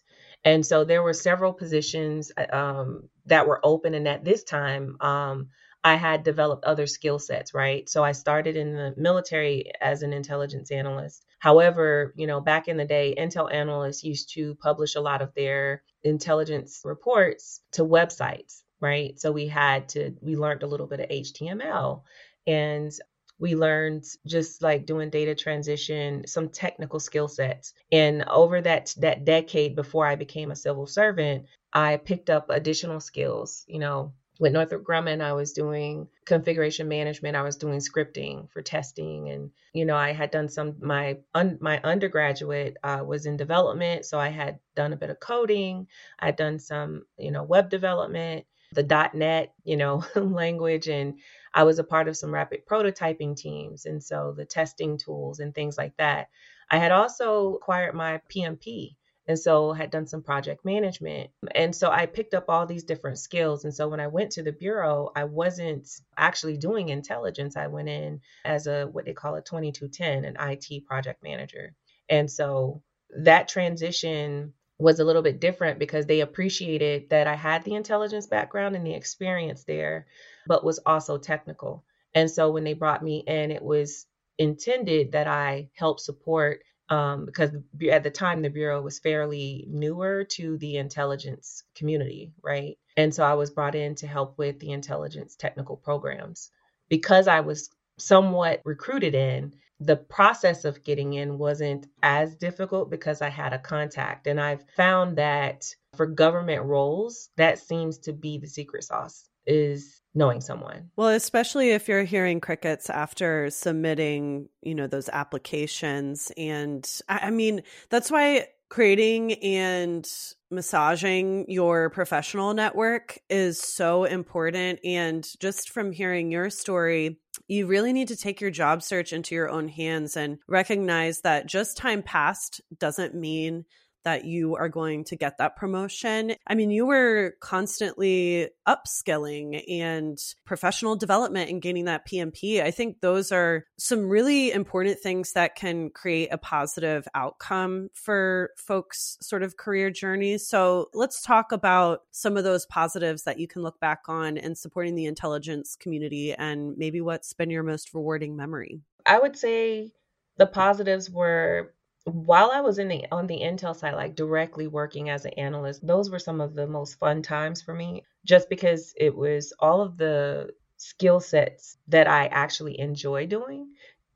And 0.44 0.64
so 0.64 0.84
there 0.84 1.02
were 1.02 1.14
several 1.14 1.52
positions 1.52 2.32
um, 2.52 3.08
that 3.26 3.46
were 3.46 3.60
open, 3.64 3.94
and 3.94 4.06
at 4.06 4.24
this 4.24 4.44
time, 4.44 4.96
um, 5.00 5.48
I 5.84 5.94
had 5.94 6.24
developed 6.24 6.64
other 6.64 6.86
skill 6.86 7.18
sets, 7.18 7.54
right? 7.54 7.88
So 7.88 8.02
I 8.02 8.12
started 8.12 8.56
in 8.56 8.74
the 8.74 8.94
military 8.96 9.70
as 9.80 10.02
an 10.02 10.12
intelligence 10.12 10.70
analyst. 10.70 11.24
However, 11.38 12.12
you 12.16 12.26
know, 12.26 12.40
back 12.40 12.68
in 12.68 12.76
the 12.76 12.84
day, 12.84 13.14
intel 13.16 13.52
analysts 13.52 14.04
used 14.04 14.34
to 14.34 14.56
publish 14.56 14.96
a 14.96 15.00
lot 15.00 15.22
of 15.22 15.32
their 15.34 15.82
intelligence 16.02 16.80
reports 16.84 17.60
to 17.72 17.84
websites, 17.84 18.62
right? 18.80 19.18
So 19.20 19.30
we 19.30 19.46
had 19.46 19.88
to, 19.90 20.14
we 20.20 20.36
learned 20.36 20.64
a 20.64 20.66
little 20.66 20.86
bit 20.86 21.00
of 21.00 21.08
HTML 21.08 22.02
and 22.46 22.92
we 23.38 23.54
learned 23.54 24.04
just 24.26 24.62
like 24.62 24.84
doing 24.86 25.10
data 25.10 25.34
transition 25.34 26.26
some 26.26 26.48
technical 26.48 26.98
skill 26.98 27.28
sets 27.28 27.72
and 27.92 28.24
over 28.24 28.60
that 28.60 28.92
that 28.98 29.24
decade 29.24 29.76
before 29.76 30.06
i 30.06 30.16
became 30.16 30.50
a 30.50 30.56
civil 30.56 30.86
servant 30.86 31.46
i 31.72 31.96
picked 31.96 32.30
up 32.30 32.50
additional 32.50 33.00
skills 33.00 33.64
you 33.68 33.78
know 33.78 34.12
with 34.38 34.52
Northrop 34.52 34.84
Grumman, 34.84 35.20
I 35.20 35.32
was 35.32 35.52
doing 35.52 36.08
configuration 36.24 36.88
management. 36.88 37.36
I 37.36 37.42
was 37.42 37.56
doing 37.56 37.80
scripting 37.80 38.50
for 38.50 38.62
testing, 38.62 39.30
and 39.30 39.50
you 39.72 39.84
know, 39.84 39.96
I 39.96 40.12
had 40.12 40.30
done 40.30 40.48
some. 40.48 40.76
My 40.80 41.18
un, 41.34 41.58
my 41.60 41.80
undergraduate 41.82 42.76
uh, 42.84 43.02
was 43.04 43.26
in 43.26 43.36
development, 43.36 44.04
so 44.04 44.18
I 44.18 44.28
had 44.28 44.60
done 44.76 44.92
a 44.92 44.96
bit 44.96 45.10
of 45.10 45.18
coding. 45.18 45.88
I'd 46.18 46.36
done 46.36 46.60
some, 46.60 47.02
you 47.18 47.32
know, 47.32 47.42
web 47.42 47.68
development, 47.68 48.46
the 48.72 49.10
.NET, 49.14 49.52
you 49.64 49.76
know, 49.76 50.04
language, 50.14 50.88
and 50.88 51.18
I 51.52 51.64
was 51.64 51.80
a 51.80 51.84
part 51.84 52.06
of 52.06 52.16
some 52.16 52.32
rapid 52.32 52.64
prototyping 52.64 53.36
teams, 53.36 53.86
and 53.86 54.02
so 54.02 54.34
the 54.36 54.44
testing 54.44 54.98
tools 54.98 55.40
and 55.40 55.52
things 55.52 55.76
like 55.76 55.96
that. 55.96 56.28
I 56.70 56.78
had 56.78 56.92
also 56.92 57.54
acquired 57.54 57.94
my 57.94 58.20
PMP 58.32 58.97
and 59.28 59.38
so 59.38 59.72
had 59.72 59.90
done 59.90 60.06
some 60.06 60.22
project 60.22 60.64
management. 60.64 61.30
And 61.54 61.76
so 61.76 61.90
i 61.90 62.06
picked 62.06 62.34
up 62.34 62.46
all 62.48 62.66
these 62.66 62.84
different 62.84 63.18
skills. 63.18 63.64
And 63.64 63.74
so 63.74 63.88
when 63.88 64.00
i 64.00 64.08
went 64.08 64.32
to 64.32 64.42
the 64.42 64.52
bureau 64.52 65.12
i 65.14 65.24
wasn't 65.24 65.88
actually 66.16 66.56
doing 66.56 66.88
intelligence. 66.88 67.56
I 67.56 67.68
went 67.68 67.88
in 67.90 68.20
as 68.44 68.66
a 68.66 68.86
what 68.86 69.04
they 69.04 69.12
call 69.12 69.36
a 69.36 69.42
2210 69.42 70.24
an 70.24 70.36
it 70.38 70.86
project 70.86 71.22
manager. 71.22 71.74
And 72.08 72.30
so 72.30 72.82
that 73.22 73.48
transition 73.48 74.54
was 74.78 75.00
a 75.00 75.04
little 75.04 75.22
bit 75.22 75.40
different 75.40 75.78
because 75.78 76.06
they 76.06 76.20
appreciated 76.20 77.10
that 77.10 77.26
i 77.26 77.34
had 77.34 77.64
the 77.64 77.74
intelligence 77.74 78.26
background 78.26 78.76
and 78.76 78.86
the 78.86 78.94
experience 78.94 79.64
there 79.64 80.06
but 80.46 80.64
was 80.64 80.80
also 80.86 81.18
technical. 81.18 81.84
And 82.14 82.30
so 82.30 82.50
when 82.50 82.64
they 82.64 82.72
brought 82.72 83.04
me 83.04 83.22
in 83.26 83.50
it 83.50 83.62
was 83.62 84.06
intended 84.38 85.12
that 85.12 85.26
i 85.26 85.68
help 85.74 86.00
support 86.00 86.62
um, 86.90 87.26
because 87.26 87.50
at 87.90 88.02
the 88.02 88.10
time 88.10 88.42
the 88.42 88.50
bureau 88.50 88.80
was 88.80 88.98
fairly 88.98 89.66
newer 89.68 90.24
to 90.24 90.56
the 90.58 90.76
intelligence 90.76 91.64
community, 91.74 92.32
right? 92.42 92.78
And 92.96 93.14
so 93.14 93.24
I 93.24 93.34
was 93.34 93.50
brought 93.50 93.74
in 93.74 93.94
to 93.96 94.06
help 94.06 94.38
with 94.38 94.58
the 94.60 94.72
intelligence 94.72 95.36
technical 95.36 95.76
programs. 95.76 96.50
Because 96.88 97.28
I 97.28 97.40
was 97.40 97.70
somewhat 97.98 98.62
recruited 98.64 99.14
in, 99.14 99.52
the 99.80 99.96
process 99.96 100.64
of 100.64 100.82
getting 100.82 101.14
in 101.14 101.38
wasn't 101.38 101.86
as 102.02 102.34
difficult 102.34 102.90
because 102.90 103.22
I 103.22 103.28
had 103.28 103.52
a 103.52 103.58
contact. 103.58 104.26
And 104.26 104.40
I've 104.40 104.64
found 104.76 105.18
that 105.18 105.66
for 105.96 106.06
government 106.06 106.64
roles, 106.64 107.30
that 107.36 107.58
seems 107.58 107.98
to 107.98 108.12
be 108.12 108.38
the 108.38 108.48
secret 108.48 108.84
sauce 108.84 109.28
is 109.46 109.97
knowing 110.18 110.40
someone. 110.40 110.90
Well, 110.96 111.08
especially 111.08 111.70
if 111.70 111.88
you're 111.88 112.04
hearing 112.04 112.40
crickets 112.40 112.90
after 112.90 113.48
submitting, 113.50 114.48
you 114.60 114.74
know, 114.74 114.86
those 114.86 115.08
applications. 115.08 116.32
And 116.36 116.86
I, 117.08 117.18
I 117.24 117.30
mean, 117.30 117.62
that's 117.88 118.10
why 118.10 118.48
creating 118.68 119.32
and 119.34 120.06
massaging 120.50 121.46
your 121.48 121.88
professional 121.90 122.52
network 122.52 123.18
is 123.30 123.60
so 123.60 124.04
important. 124.04 124.80
And 124.84 125.26
just 125.40 125.70
from 125.70 125.92
hearing 125.92 126.30
your 126.30 126.50
story, 126.50 127.18
you 127.46 127.66
really 127.66 127.92
need 127.92 128.08
to 128.08 128.16
take 128.16 128.40
your 128.40 128.50
job 128.50 128.82
search 128.82 129.12
into 129.12 129.34
your 129.34 129.48
own 129.48 129.68
hands 129.68 130.16
and 130.16 130.38
recognize 130.46 131.20
that 131.20 131.46
just 131.46 131.76
time 131.76 132.02
passed 132.02 132.60
doesn't 132.78 133.14
mean 133.14 133.64
that 134.08 134.24
you 134.24 134.56
are 134.56 134.70
going 134.70 135.04
to 135.04 135.16
get 135.16 135.36
that 135.36 135.54
promotion. 135.54 136.34
I 136.46 136.54
mean, 136.54 136.70
you 136.70 136.86
were 136.86 137.34
constantly 137.40 138.48
upskilling 138.66 139.62
and 139.70 140.18
professional 140.46 140.96
development 140.96 141.50
and 141.50 141.60
gaining 141.60 141.84
that 141.84 142.08
PMP. 142.08 142.62
I 142.62 142.70
think 142.70 143.02
those 143.02 143.30
are 143.32 143.66
some 143.76 144.08
really 144.08 144.50
important 144.50 144.98
things 145.00 145.34
that 145.34 145.56
can 145.56 145.90
create 145.90 146.30
a 146.32 146.38
positive 146.38 147.06
outcome 147.14 147.90
for 147.92 148.52
folks' 148.56 149.18
sort 149.20 149.42
of 149.42 149.58
career 149.58 149.90
journeys. 149.90 150.48
So 150.48 150.88
let's 150.94 151.20
talk 151.20 151.52
about 151.52 152.00
some 152.10 152.38
of 152.38 152.44
those 152.44 152.64
positives 152.64 153.24
that 153.24 153.38
you 153.38 153.46
can 153.46 153.60
look 153.60 153.78
back 153.78 154.04
on 154.08 154.38
in 154.38 154.54
supporting 154.54 154.94
the 154.94 155.04
intelligence 155.04 155.76
community 155.78 156.32
and 156.32 156.78
maybe 156.78 157.02
what's 157.02 157.34
been 157.34 157.50
your 157.50 157.62
most 157.62 157.92
rewarding 157.92 158.36
memory. 158.36 158.80
I 159.04 159.18
would 159.18 159.36
say 159.36 159.92
the 160.38 160.46
positives 160.46 161.10
were 161.10 161.74
while 162.08 162.50
I 162.52 162.60
was 162.60 162.78
in 162.78 162.88
the 162.88 163.06
on 163.12 163.26
the 163.26 163.40
Intel 163.40 163.74
side, 163.76 163.94
like 163.94 164.14
directly 164.14 164.66
working 164.66 165.10
as 165.10 165.24
an 165.24 165.32
analyst, 165.34 165.86
those 165.86 166.10
were 166.10 166.18
some 166.18 166.40
of 166.40 166.54
the 166.54 166.66
most 166.66 166.98
fun 166.98 167.22
times 167.22 167.62
for 167.62 167.74
me, 167.74 168.04
just 168.24 168.48
because 168.48 168.94
it 168.96 169.14
was 169.14 169.52
all 169.60 169.80
of 169.82 169.96
the 169.96 170.50
skill 170.76 171.20
sets 171.20 171.78
that 171.88 172.08
I 172.08 172.26
actually 172.26 172.78
enjoy 172.80 173.26
doing. 173.26 173.72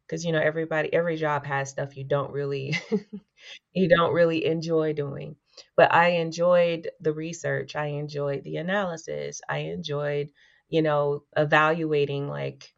Because 0.07 0.25
you 0.25 0.33
know, 0.33 0.41
everybody, 0.41 0.93
every 0.93 1.17
job 1.17 1.47
has 1.47 1.71
stuff 1.71 1.97
you 1.97 2.05
don't 2.05 2.33
really, 2.33 2.77
you 3.73 3.89
don't 3.89 4.13
really 4.15 4.45
enjoy 4.47 4.93
doing. 4.93 5.37
But 5.77 5.93
I 5.95 6.11
enjoyed 6.11 6.91
the 7.01 7.13
research. 7.13 7.77
I 7.77 7.87
enjoyed 7.87 8.45
the 8.45 8.57
analysis. 8.57 9.41
I 9.49 9.59
enjoyed, 9.59 10.31
you 10.69 10.83
know, 10.83 11.25
evaluating 11.37 12.29
like 12.29 12.72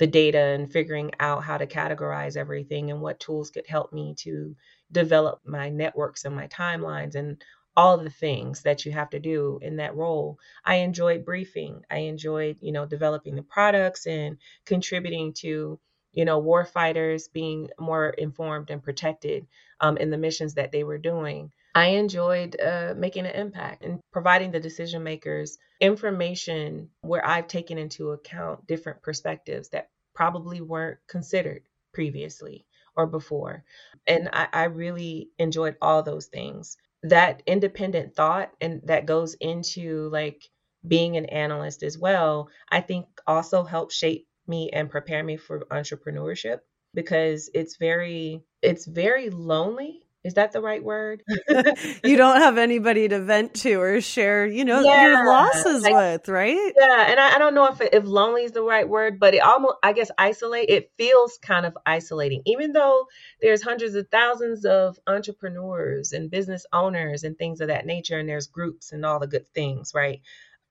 the 0.00 0.06
data 0.06 0.38
and 0.38 0.72
figuring 0.72 1.10
out 1.20 1.44
how 1.44 1.58
to 1.58 1.66
categorize 1.66 2.34
everything 2.34 2.90
and 2.90 3.02
what 3.02 3.20
tools 3.20 3.50
could 3.50 3.66
help 3.66 3.92
me 3.92 4.14
to 4.16 4.56
develop 4.90 5.42
my 5.44 5.68
networks 5.68 6.24
and 6.24 6.34
my 6.34 6.48
timelines 6.48 7.16
and 7.16 7.44
all 7.76 7.98
the 7.98 8.08
things 8.08 8.62
that 8.62 8.86
you 8.86 8.92
have 8.92 9.10
to 9.10 9.20
do 9.20 9.58
in 9.60 9.76
that 9.76 9.94
role. 9.94 10.38
I 10.64 10.76
enjoyed 10.76 11.26
briefing. 11.26 11.82
I 11.90 11.98
enjoyed, 11.98 12.56
you 12.62 12.72
know, 12.72 12.86
developing 12.86 13.36
the 13.36 13.42
products 13.42 14.06
and 14.06 14.38
contributing 14.64 15.34
to, 15.34 15.78
you 16.12 16.24
know, 16.24 16.38
war 16.38 16.64
fighters 16.64 17.28
being 17.28 17.68
more 17.78 18.08
informed 18.08 18.70
and 18.70 18.82
protected 18.82 19.46
um, 19.80 19.98
in 19.98 20.08
the 20.08 20.16
missions 20.16 20.54
that 20.54 20.72
they 20.72 20.82
were 20.82 20.98
doing. 20.98 21.52
I 21.74 21.88
enjoyed 21.88 22.58
uh, 22.58 22.94
making 22.96 23.26
an 23.26 23.34
impact 23.34 23.84
and 23.84 24.00
providing 24.12 24.50
the 24.50 24.60
decision 24.60 25.02
makers 25.02 25.58
information 25.80 26.90
where 27.00 27.26
I've 27.26 27.48
taken 27.48 27.78
into 27.78 28.10
account 28.10 28.66
different 28.66 29.02
perspectives 29.02 29.70
that 29.70 29.90
probably 30.14 30.60
weren't 30.60 30.98
considered 31.08 31.62
previously 31.92 32.66
or 32.96 33.06
before. 33.06 33.64
And 34.06 34.28
I, 34.32 34.48
I 34.52 34.64
really 34.64 35.30
enjoyed 35.38 35.76
all 35.80 36.02
those 36.02 36.26
things. 36.26 36.76
That 37.02 37.42
independent 37.46 38.14
thought 38.14 38.52
and 38.60 38.82
that 38.84 39.06
goes 39.06 39.34
into 39.34 40.08
like 40.10 40.44
being 40.86 41.16
an 41.16 41.26
analyst 41.26 41.82
as 41.82 41.98
well, 41.98 42.48
I 42.70 42.80
think 42.80 43.06
also 43.26 43.64
helped 43.64 43.92
shape 43.92 44.26
me 44.46 44.70
and 44.70 44.90
prepare 44.90 45.22
me 45.22 45.36
for 45.36 45.60
entrepreneurship 45.70 46.60
because 46.94 47.50
it's 47.54 47.76
very 47.76 48.42
it's 48.62 48.84
very 48.86 49.30
lonely 49.30 50.02
is 50.22 50.34
that 50.34 50.52
the 50.52 50.60
right 50.60 50.82
word? 50.82 51.22
you 52.04 52.16
don't 52.16 52.36
have 52.40 52.58
anybody 52.58 53.08
to 53.08 53.20
vent 53.20 53.54
to 53.54 53.74
or 53.80 54.00
share, 54.02 54.46
you 54.46 54.64
know, 54.64 54.82
yeah, 54.82 55.02
your 55.02 55.26
losses 55.26 55.82
like, 55.82 55.94
with, 55.94 56.28
right? 56.28 56.72
Yeah, 56.78 57.06
and 57.08 57.18
I, 57.18 57.36
I 57.36 57.38
don't 57.38 57.54
know 57.54 57.66
if 57.66 57.80
if 57.80 58.04
lonely 58.04 58.44
is 58.44 58.52
the 58.52 58.62
right 58.62 58.86
word, 58.86 59.18
but 59.18 59.34
it 59.34 59.42
almost, 59.42 59.76
I 59.82 59.94
guess, 59.94 60.10
isolate. 60.18 60.68
It 60.68 60.90
feels 60.98 61.38
kind 61.38 61.64
of 61.64 61.76
isolating, 61.86 62.42
even 62.44 62.72
though 62.72 63.06
there's 63.40 63.62
hundreds 63.62 63.94
of 63.94 64.08
thousands 64.10 64.66
of 64.66 64.98
entrepreneurs 65.06 66.12
and 66.12 66.30
business 66.30 66.66
owners 66.72 67.24
and 67.24 67.38
things 67.38 67.62
of 67.62 67.68
that 67.68 67.86
nature, 67.86 68.18
and 68.18 68.28
there's 68.28 68.46
groups 68.46 68.92
and 68.92 69.06
all 69.06 69.20
the 69.20 69.26
good 69.26 69.48
things, 69.48 69.92
right? 69.94 70.20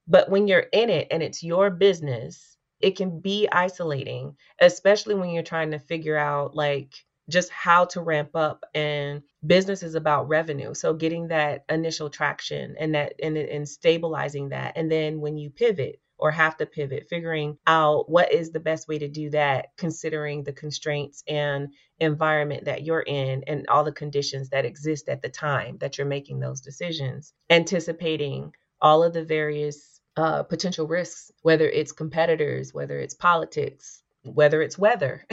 But 0.06 0.30
when 0.30 0.46
you're 0.46 0.66
in 0.72 0.90
it 0.90 1.08
and 1.10 1.22
it's 1.22 1.42
your 1.42 1.70
business, 1.70 2.56
it 2.80 2.96
can 2.96 3.20
be 3.20 3.48
isolating, 3.50 4.36
especially 4.60 5.14
when 5.14 5.30
you're 5.30 5.42
trying 5.42 5.72
to 5.72 5.78
figure 5.78 6.16
out 6.16 6.54
like 6.54 6.94
just 7.30 7.50
how 7.50 7.86
to 7.86 8.02
ramp 8.02 8.34
up 8.34 8.64
and 8.74 9.22
business 9.46 9.82
is 9.82 9.94
about 9.94 10.28
revenue. 10.28 10.74
So 10.74 10.94
getting 10.94 11.28
that 11.28 11.64
initial 11.68 12.10
traction 12.10 12.76
and 12.78 12.94
that 12.94 13.14
and, 13.22 13.36
and 13.36 13.68
stabilizing 13.68 14.50
that. 14.50 14.76
And 14.76 14.90
then 14.90 15.20
when 15.20 15.38
you 15.38 15.50
pivot 15.50 16.00
or 16.20 16.30
have 16.30 16.56
to 16.58 16.66
pivot 16.66 17.06
figuring 17.08 17.56
out 17.66 18.08
what 18.08 18.32
is 18.32 18.52
the 18.52 18.60
best 18.60 18.86
way 18.86 18.98
to 18.98 19.08
do 19.08 19.30
that 19.30 19.68
considering 19.76 20.44
the 20.44 20.52
constraints 20.52 21.24
and 21.26 21.68
environment 21.98 22.66
that 22.66 22.84
you're 22.84 23.00
in 23.00 23.42
and 23.46 23.66
all 23.68 23.84
the 23.84 23.92
conditions 23.92 24.50
that 24.50 24.64
exist 24.66 25.08
at 25.08 25.22
the 25.22 25.28
time 25.28 25.78
that 25.78 25.96
you're 25.98 26.06
making 26.06 26.38
those 26.38 26.60
decisions 26.60 27.32
anticipating 27.48 28.52
all 28.80 29.02
of 29.02 29.12
the 29.12 29.24
various 29.24 30.00
uh, 30.16 30.42
potential 30.42 30.86
risks 30.86 31.30
whether 31.42 31.68
it's 31.68 31.92
competitors 31.92 32.74
whether 32.74 32.98
it's 32.98 33.14
politics 33.14 34.02
whether 34.22 34.62
it's 34.62 34.78
weather. 34.78 35.24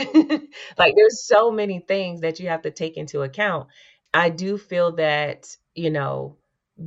like 0.78 0.96
there's 0.96 1.26
so 1.26 1.52
many 1.52 1.80
things 1.80 2.22
that 2.22 2.40
you 2.40 2.50
have 2.50 2.64
to 2.64 2.72
take 2.72 2.98
into 2.98 3.22
account. 3.22 3.68
I 4.14 4.30
do 4.30 4.58
feel 4.58 4.94
that, 4.96 5.56
you 5.76 5.90
know, 5.90 6.38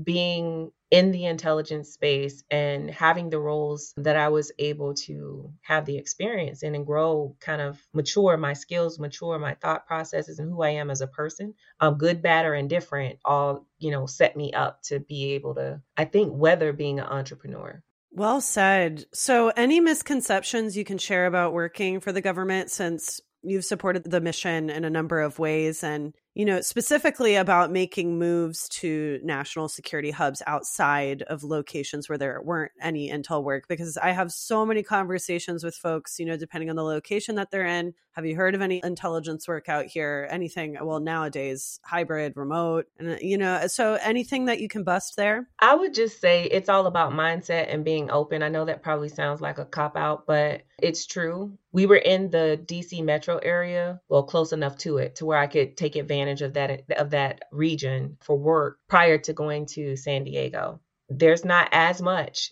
being 0.05 0.71
in 0.91 1.13
the 1.13 1.27
intelligence 1.27 1.91
space 1.91 2.43
and 2.51 2.91
having 2.91 3.31
the 3.31 3.39
roles 3.39 3.95
that 3.97 4.17
I 4.17 4.29
was 4.29 4.51
able 4.59 4.95
to 4.95 5.53
have 5.63 5.85
the 5.85 5.97
experience 5.97 6.63
in 6.65 6.75
and 6.75 6.87
grow, 6.87 7.37
kind 7.41 7.63
of 7.63 7.81
mature 7.93 8.37
my 8.37 8.55
skills, 8.55 8.99
mature 8.99 9.39
my 9.39 9.55
thought 9.55 9.87
processes 9.87 10.41
and 10.41 10.51
who 10.51 10.63
I 10.63 10.71
am 10.71 10.91
as 10.91 11.01
a 11.01 11.07
person, 11.07 11.55
um, 11.79 11.95
good, 11.95 12.23
bad, 12.23 12.45
or 12.45 12.55
indifferent, 12.55 13.21
all, 13.25 13.67
you 13.79 13.93
know, 13.93 14.07
set 14.07 14.37
me 14.37 14.53
up 14.53 14.83
to 14.85 14.99
be 14.99 15.35
able 15.35 15.55
to, 15.55 15.81
I 15.97 16.07
think, 16.07 16.33
weather 16.35 16.73
being 16.73 16.99
an 16.99 17.07
entrepreneur. 17.07 17.83
Well 18.13 18.41
said. 18.41 19.05
So, 19.13 19.49
any 19.51 19.81
misconceptions 19.81 20.77
you 20.77 20.85
can 20.85 20.99
share 20.99 21.27
about 21.27 21.53
working 21.53 22.01
for 22.01 22.13
the 22.13 22.21
government 22.21 22.71
since 22.71 23.21
you've 23.43 23.65
supported 23.65 24.05
the 24.05 24.21
mission 24.21 24.69
in 24.69 24.85
a 24.85 24.91
number 24.91 25.21
of 25.21 25.39
ways 25.39 25.83
and 25.83 26.13
you 26.35 26.45
know, 26.45 26.61
specifically 26.61 27.35
about 27.35 27.73
making 27.73 28.19
moves 28.19 28.69
to 28.69 29.19
national 29.25 29.69
security 29.69 30.13
hubs 30.13 30.43
outside 30.47 31.23
of 31.23 31.43
locations 31.43 32.09
where 32.09 32.19
there 32.19 32.41
weren't 32.41 32.73
any 32.81 33.11
intel 33.11 33.43
work 33.43 33.67
because 33.69 33.97
I 33.97 34.13
have 34.13 34.31
so 34.31 34.65
many 34.65 34.83
conversations 34.83 35.65
with 35.65 35.75
folks, 35.75 36.21
you 36.21 36.27
know, 36.27 36.37
depending 36.37 36.71
on 36.71 36.77
the 36.77 36.85
location 36.85 37.35
that 37.35 37.51
they're 37.51 37.67
in. 37.67 37.95
Have 38.13 38.27
you 38.27 38.37
heard 38.37 38.55
of 38.55 38.61
any 38.61 38.81
intelligence 38.85 39.49
work 39.49 39.69
out 39.69 39.87
here? 39.87 40.29
Anything, 40.31 40.77
well, 40.81 41.01
nowadays, 41.01 41.81
hybrid, 41.85 42.35
remote, 42.37 42.87
and, 42.99 43.13
uh, 43.13 43.17
you 43.21 43.39
know, 43.39 43.55
uh, 43.55 43.69
so 43.69 43.95
anything 44.03 44.47
that 44.47 44.61
you 44.61 44.69
can 44.69 44.85
bust 44.85 45.17
there? 45.17 45.49
I 45.59 45.75
would 45.75 45.95
just 45.95 46.21
say 46.21 46.45
it's 46.45 46.69
all 46.69 46.87
about 46.87 47.13
mindset 47.13 47.73
and 47.73 47.85
being 47.85 48.11
open. 48.11 48.43
I 48.43 48.49
know 48.49 48.65
that 48.65 48.83
probably 48.83 49.09
sounds 49.09 49.41
like 49.41 49.59
a 49.59 49.65
cop 49.65 49.97
out, 49.97 50.27
but 50.27 50.63
it's 50.83 51.07
true. 51.07 51.57
We 51.73 51.87
were 51.87 51.97
in 51.97 52.31
the 52.31 52.61
DC 52.67 53.05
metro 53.05 53.39
area, 53.39 54.01
well, 54.09 54.25
close 54.25 54.53
enough 54.53 54.77
to 54.79 54.99
it 54.99 55.17
to 55.17 55.27
where 55.27 55.39
I 55.39 55.47
could 55.47 55.77
take 55.77 55.95
advantage 55.95 56.20
of 56.29 56.55
that 56.55 56.83
of 56.97 57.11
that 57.11 57.43
region 57.53 58.17
for 58.21 58.37
work 58.37 58.79
prior 58.89 59.19
to 59.19 59.33
going 59.33 59.67
to 59.67 59.97
San 59.97 60.25
Diego. 60.25 60.81
There's 61.09 61.45
not 61.45 61.69
as 61.73 62.01
much 62.01 62.51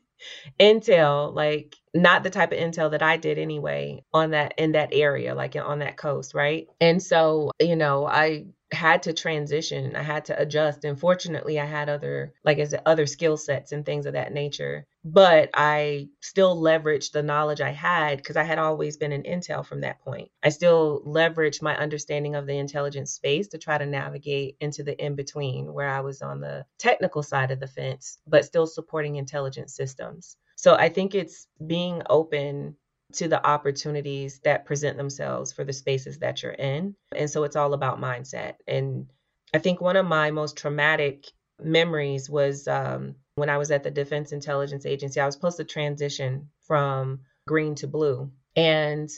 intel, 0.60 1.34
like 1.34 1.74
not 1.94 2.22
the 2.22 2.30
type 2.30 2.52
of 2.52 2.58
intel 2.58 2.90
that 2.90 3.02
I 3.02 3.16
did 3.16 3.38
anyway 3.38 4.02
on 4.12 4.30
that 4.30 4.54
in 4.58 4.72
that 4.72 4.90
area, 4.92 5.34
like 5.34 5.56
on 5.56 5.80
that 5.80 5.96
coast, 5.96 6.34
right? 6.34 6.68
And 6.80 7.02
so, 7.02 7.50
you 7.60 7.76
know, 7.76 8.06
I 8.06 8.46
had 8.70 9.04
to 9.04 9.12
transition. 9.12 9.96
I 9.96 10.02
had 10.02 10.26
to 10.26 10.40
adjust. 10.40 10.84
And 10.84 10.98
fortunately, 10.98 11.58
I 11.58 11.64
had 11.64 11.88
other, 11.88 12.34
like 12.44 12.58
as 12.58 12.74
other 12.84 13.06
skill 13.06 13.36
sets 13.36 13.72
and 13.72 13.84
things 13.84 14.06
of 14.06 14.12
that 14.12 14.32
nature. 14.32 14.86
But 15.04 15.50
I 15.54 16.08
still 16.20 16.60
leveraged 16.60 17.12
the 17.12 17.22
knowledge 17.22 17.62
I 17.62 17.70
had 17.70 18.18
because 18.18 18.36
I 18.36 18.42
had 18.42 18.58
always 18.58 18.98
been 18.98 19.12
in 19.12 19.22
intel 19.22 19.64
from 19.64 19.80
that 19.80 20.00
point. 20.00 20.30
I 20.42 20.50
still 20.50 21.02
leveraged 21.06 21.62
my 21.62 21.76
understanding 21.76 22.34
of 22.34 22.46
the 22.46 22.58
intelligence 22.58 23.12
space 23.12 23.48
to 23.48 23.58
try 23.58 23.78
to 23.78 23.86
navigate 23.86 24.56
into 24.60 24.82
the 24.82 25.02
in 25.02 25.14
between 25.14 25.72
where 25.72 25.88
I 25.88 26.00
was 26.00 26.20
on 26.20 26.40
the 26.40 26.66
technical 26.78 27.22
side 27.22 27.50
of 27.50 27.60
the 27.60 27.68
fence, 27.68 28.18
but 28.26 28.44
still 28.44 28.66
supporting 28.66 29.16
intelligence 29.16 29.74
systems. 29.74 30.36
So 30.58 30.74
I 30.74 30.88
think 30.88 31.14
it's 31.14 31.46
being 31.64 32.02
open 32.10 32.74
to 33.12 33.28
the 33.28 33.44
opportunities 33.46 34.40
that 34.40 34.66
present 34.66 34.96
themselves 34.96 35.52
for 35.52 35.62
the 35.62 35.72
spaces 35.72 36.18
that 36.18 36.42
you're 36.42 36.52
in. 36.52 36.96
And 37.14 37.30
so 37.30 37.44
it's 37.44 37.54
all 37.54 37.74
about 37.74 38.00
mindset. 38.00 38.54
And 38.66 39.06
I 39.54 39.58
think 39.58 39.80
one 39.80 39.94
of 39.94 40.04
my 40.04 40.32
most 40.32 40.56
traumatic 40.56 41.26
memories 41.62 42.28
was 42.28 42.66
um, 42.66 43.14
when 43.36 43.48
I 43.48 43.56
was 43.56 43.70
at 43.70 43.84
the 43.84 43.90
Defense 43.92 44.32
Intelligence 44.32 44.84
Agency. 44.84 45.20
I 45.20 45.26
was 45.26 45.36
supposed 45.36 45.58
to 45.58 45.64
transition 45.64 46.50
from 46.66 47.20
green 47.46 47.76
to 47.76 47.86
blue. 47.86 48.32
And 48.56 49.08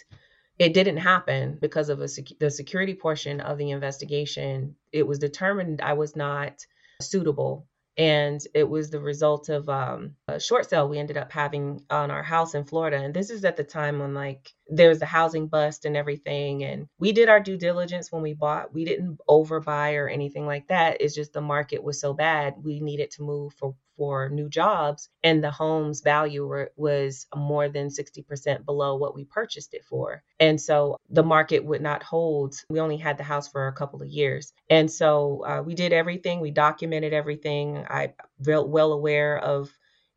it 0.59 0.75
didn't 0.75 0.99
happen 0.99 1.57
because 1.59 1.89
of 1.89 2.09
sec- 2.11 2.39
the 2.39 2.51
security 2.51 2.95
portion 2.95 3.41
of 3.41 3.57
the 3.57 3.71
investigation. 3.71 4.77
It 4.93 5.07
was 5.07 5.19
determined 5.19 5.81
I 5.81 5.95
was 5.95 6.15
not 6.15 6.67
suitable 7.01 7.67
and 8.01 8.41
it 8.55 8.67
was 8.67 8.89
the 8.89 8.99
result 8.99 9.51
of 9.51 9.69
um, 9.69 10.15
a 10.27 10.41
short 10.41 10.71
sale 10.71 10.89
we 10.89 10.99
ended 10.99 11.19
up 11.19 11.31
having 11.31 11.85
on 11.91 12.11
our 12.11 12.23
house 12.23 12.55
in 12.55 12.65
Florida. 12.65 12.97
And 12.97 13.13
this 13.13 13.29
is 13.29 13.45
at 13.45 13.59
the 13.59 13.63
time 13.63 13.99
when 13.99 14.15
like 14.15 14.55
there 14.71 14.89
was 14.89 15.03
a 15.03 15.07
housing 15.07 15.49
bust 15.49 15.85
and 15.85 15.97
everything, 15.97 16.65
and 16.65 16.87
we 16.99 17.13
did 17.13 17.29
our 17.29 17.41
due 17.41 17.57
diligence 17.57 18.11
when 18.11 18.23
we 18.23 18.35
bought. 18.35 18.73
We 18.73 18.85
didn't 18.85 19.19
overbuy 19.29 19.97
or 19.97 20.09
anything 20.09 20.47
like 20.47 20.69
that. 20.69 21.01
It's 21.01 21.15
just 21.15 21.33
the 21.33 21.41
market 21.41 21.83
was 21.83 22.01
so 22.01 22.15
bad 22.15 22.55
we 22.63 22.81
needed 22.81 23.11
to 23.13 23.23
move 23.23 23.53
for 23.55 23.75
for 24.01 24.31
new 24.31 24.49
jobs, 24.49 25.11
and 25.23 25.45
the 25.45 25.51
home's 25.51 26.01
value 26.01 26.47
were, 26.47 26.73
was 26.75 27.27
more 27.37 27.69
than 27.69 27.89
60% 27.89 28.65
below 28.65 28.97
what 28.97 29.15
we 29.15 29.27
purchased 29.27 29.75
it 29.75 29.85
for. 29.85 30.23
And 30.39 30.59
so 30.59 30.97
the 31.11 31.23
market 31.23 31.63
would 31.67 31.83
not 31.83 32.03
hold. 32.03 32.55
We 32.71 32.81
only 32.81 32.97
had 32.97 33.19
the 33.19 33.25
house 33.25 33.49
for 33.49 33.67
a 33.67 33.75
couple 33.75 34.01
of 34.01 34.09
years. 34.09 34.55
And 34.71 34.91
so 34.91 35.45
uh, 35.45 35.63
we 35.63 35.75
did 35.75 35.93
everything, 35.93 36.41
we 36.41 36.51
documented 36.51 37.13
everything. 37.13 37.85
I 37.91 38.15
well, 38.39 38.67
well 38.67 38.93
aware 38.93 39.37
of 39.37 39.71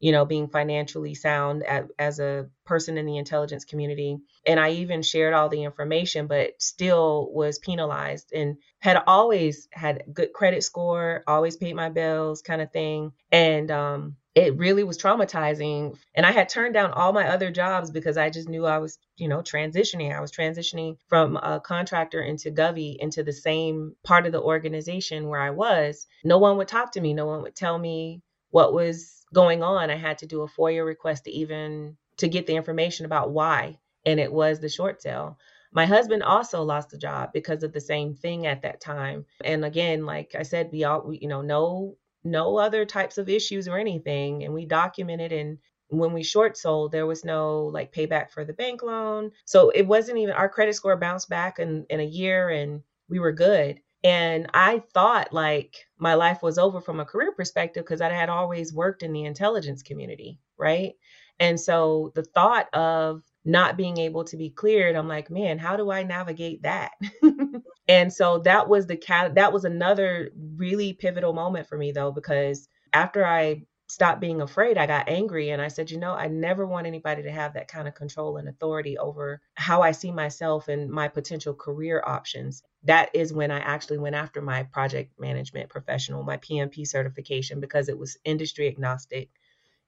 you 0.04 0.12
know, 0.12 0.26
being 0.26 0.50
financially 0.50 1.16
sound 1.16 1.64
at, 1.64 1.88
as 1.98 2.20
a 2.20 2.50
person 2.66 2.98
in 2.98 3.06
the 3.06 3.16
intelligence 3.16 3.64
community. 3.64 4.18
And 4.46 4.60
I 4.60 4.72
even 4.72 5.02
shared 5.02 5.34
all 5.34 5.48
the 5.48 5.64
information, 5.64 6.28
but 6.28 6.62
still 6.62 7.30
was 7.32 7.58
penalized 7.58 8.34
and 8.34 8.58
had 8.80 9.02
always 9.08 9.70
had 9.72 10.04
good 10.12 10.34
credit 10.34 10.62
score, 10.62 11.24
always 11.26 11.56
paid 11.56 11.78
my 11.78 11.88
bills 11.88 12.42
kind 12.42 12.62
of 12.62 12.70
thing. 12.74 13.14
And 13.32 13.72
um, 13.72 14.18
it 14.36 14.58
really 14.58 14.84
was 14.84 14.98
traumatizing. 14.98 15.98
And 16.14 16.26
I 16.26 16.32
had 16.32 16.50
turned 16.50 16.74
down 16.74 16.92
all 16.92 17.14
my 17.14 17.30
other 17.30 17.50
jobs 17.50 17.90
because 17.90 18.18
I 18.18 18.30
just 18.30 18.50
knew 18.50 18.66
I 18.66 18.80
was, 18.80 19.00
you 19.16 19.30
know, 19.30 19.40
transitioning. 19.40 20.14
I 20.14 20.20
was 20.20 20.34
transitioning 20.34 20.98
from 21.08 21.38
a 21.38 21.62
contractor 21.62 22.22
into 22.22 22.52
Govvie 22.52 22.98
into 23.00 23.24
the 23.24 23.32
same 23.32 23.96
part 24.04 24.26
of 24.26 24.34
the 24.34 24.42
organization 24.42 25.30
where 25.30 25.40
I 25.40 25.52
was. 25.52 26.08
No 26.26 26.40
one 26.40 26.58
would 26.58 26.68
talk 26.68 26.92
to 26.92 27.02
me. 27.02 27.14
No 27.14 27.26
one 27.26 27.42
would 27.44 27.56
tell 27.56 27.80
me 27.80 28.22
what 28.50 28.74
was 28.74 29.23
going 29.34 29.64
on, 29.64 29.90
I 29.90 29.96
had 29.96 30.20
to 30.20 30.28
do 30.28 30.42
a 30.42 30.48
FOIA 30.48 30.86
request 30.86 31.26
to 31.26 31.32
even 31.32 31.98
to 32.18 32.28
get 32.28 32.48
the 32.48 32.56
information 32.56 33.06
about 33.06 33.32
why, 33.32 33.80
and 34.06 34.20
it 34.20 34.32
was 34.32 34.60
the 34.60 34.70
short 34.70 35.02
sale. 35.02 35.38
My 35.72 35.86
husband 35.86 36.22
also 36.24 36.62
lost 36.62 36.94
a 36.94 37.00
job 37.00 37.32
because 37.34 37.64
of 37.64 37.74
the 37.74 37.82
same 37.82 38.14
thing 38.14 38.46
at 38.46 38.62
that 38.62 38.80
time. 38.80 39.26
And 39.44 39.66
again, 39.66 40.06
like 40.06 40.36
I 40.38 40.44
said, 40.44 40.70
we 40.72 40.84
all, 40.84 41.02
we, 41.02 41.18
you 41.20 41.28
know, 41.28 41.42
no 41.42 41.98
no 42.24 42.58
other 42.58 42.86
types 42.86 43.18
of 43.18 43.28
issues 43.28 43.68
or 43.68 43.78
anything, 43.78 44.44
and 44.44 44.54
we 44.54 44.66
documented 44.66 45.34
and 45.34 45.58
when 45.90 46.14
we 46.14 46.24
short 46.24 46.58
sold, 46.58 46.92
there 46.92 47.06
was 47.06 47.24
no 47.24 47.66
like 47.66 47.94
payback 47.94 48.32
for 48.32 48.44
the 48.44 48.54
bank 48.54 48.82
loan. 48.82 49.32
So 49.46 49.70
it 49.70 49.86
wasn't 49.88 50.18
even 50.18 50.34
our 50.34 50.50
credit 50.50 50.76
score 50.76 50.98
bounced 50.98 51.30
back 51.30 51.60
in, 51.60 51.86
in 51.90 52.00
a 52.00 52.06
year 52.06 52.50
and 52.50 52.82
we 53.10 53.20
were 53.20 53.32
good. 53.32 53.80
And 54.04 54.48
I 54.54 54.84
thought 54.94 55.34
like 55.34 55.76
my 55.98 56.16
life 56.16 56.44
was 56.44 56.58
over 56.58 56.82
from 56.82 57.00
a 57.00 57.06
career 57.06 57.32
perspective 57.32 57.84
because 57.86 58.02
I 58.02 58.10
had 58.10 58.30
always 58.30 58.74
worked 58.74 59.04
in 59.04 59.14
the 59.14 59.26
intelligence 59.26 59.82
community, 59.82 60.40
right? 60.58 60.94
And 61.40 61.60
so 61.60 62.12
the 62.16 62.24
thought 62.24 62.68
of 62.74 63.22
not 63.46 63.78
being 63.78 63.98
able 63.98 64.24
to 64.26 64.38
be 64.38 64.50
cleared, 64.50 64.96
I'm 64.96 65.08
like, 65.08 65.30
man, 65.30 65.58
how 65.58 65.78
do 65.78 65.90
I 65.92 66.04
navigate 66.04 66.64
that? 66.64 66.92
and 67.88 68.12
so 68.12 68.40
that 68.40 68.70
was 68.70 68.88
the 68.88 68.98
cat 68.98 69.36
that 69.36 69.54
was 69.54 69.66
another 69.66 70.32
really 70.58 70.94
pivotal 70.94 71.34
moment 71.34 71.68
for 71.68 71.78
me 71.78 71.92
though, 71.92 72.12
because 72.12 72.68
after 72.94 73.26
I 73.26 73.64
stopped 73.94 74.20
being 74.20 74.42
afraid, 74.42 74.76
I 74.76 74.88
got 74.88 75.08
angry 75.08 75.52
and 75.52 75.62
I 75.62 75.68
said, 75.68 75.92
you 75.92 76.00
know, 76.00 76.14
I 76.14 76.28
never 76.28 76.66
want 76.66 76.88
anybody 76.88 77.22
to 77.22 77.32
have 77.32 77.54
that 77.54 77.68
kind 77.68 77.88
of 77.88 77.94
control 77.94 78.38
and 78.38 78.50
authority 78.50 78.98
over 78.98 79.40
how 79.54 79.84
I 79.84 79.92
see 79.92 80.12
myself 80.12 80.68
and 80.68 80.90
my 80.90 81.10
potential 81.10 81.54
career 81.54 82.02
options. 82.04 82.64
That 82.86 83.12
is 83.14 83.32
when 83.32 83.52
I 83.52 83.60
actually 83.60 84.00
went 84.00 84.16
after 84.16 84.42
my 84.42 84.64
project 84.64 85.20
management 85.20 85.70
professional, 85.70 86.24
my 86.24 86.38
PMP 86.38 86.88
certification, 86.88 87.60
because 87.60 87.88
it 87.88 88.00
was 88.00 88.18
industry 88.26 88.68
agnostic 88.68 89.30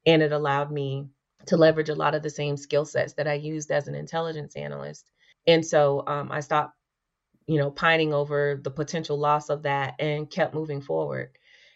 and 0.06 0.22
it 0.22 0.32
allowed 0.32 0.72
me 0.72 1.08
to 1.48 1.58
leverage 1.58 1.90
a 1.90 1.96
lot 1.96 2.14
of 2.14 2.22
the 2.22 2.30
same 2.30 2.58
skill 2.58 2.86
sets 2.86 3.14
that 3.14 3.28
I 3.28 3.34
used 3.34 3.72
as 3.72 3.88
an 3.88 3.96
intelligence 3.96 4.56
analyst. 4.56 5.10
And 5.48 5.66
so 5.66 6.04
um, 6.06 6.32
I 6.32 6.42
stopped, 6.42 6.78
you 7.48 7.58
know, 7.58 7.72
pining 7.72 8.14
over 8.14 8.62
the 8.64 8.70
potential 8.70 9.18
loss 9.18 9.50
of 9.50 9.64
that 9.64 9.96
and 9.98 10.30
kept 10.30 10.54
moving 10.54 10.82
forward 10.82 11.32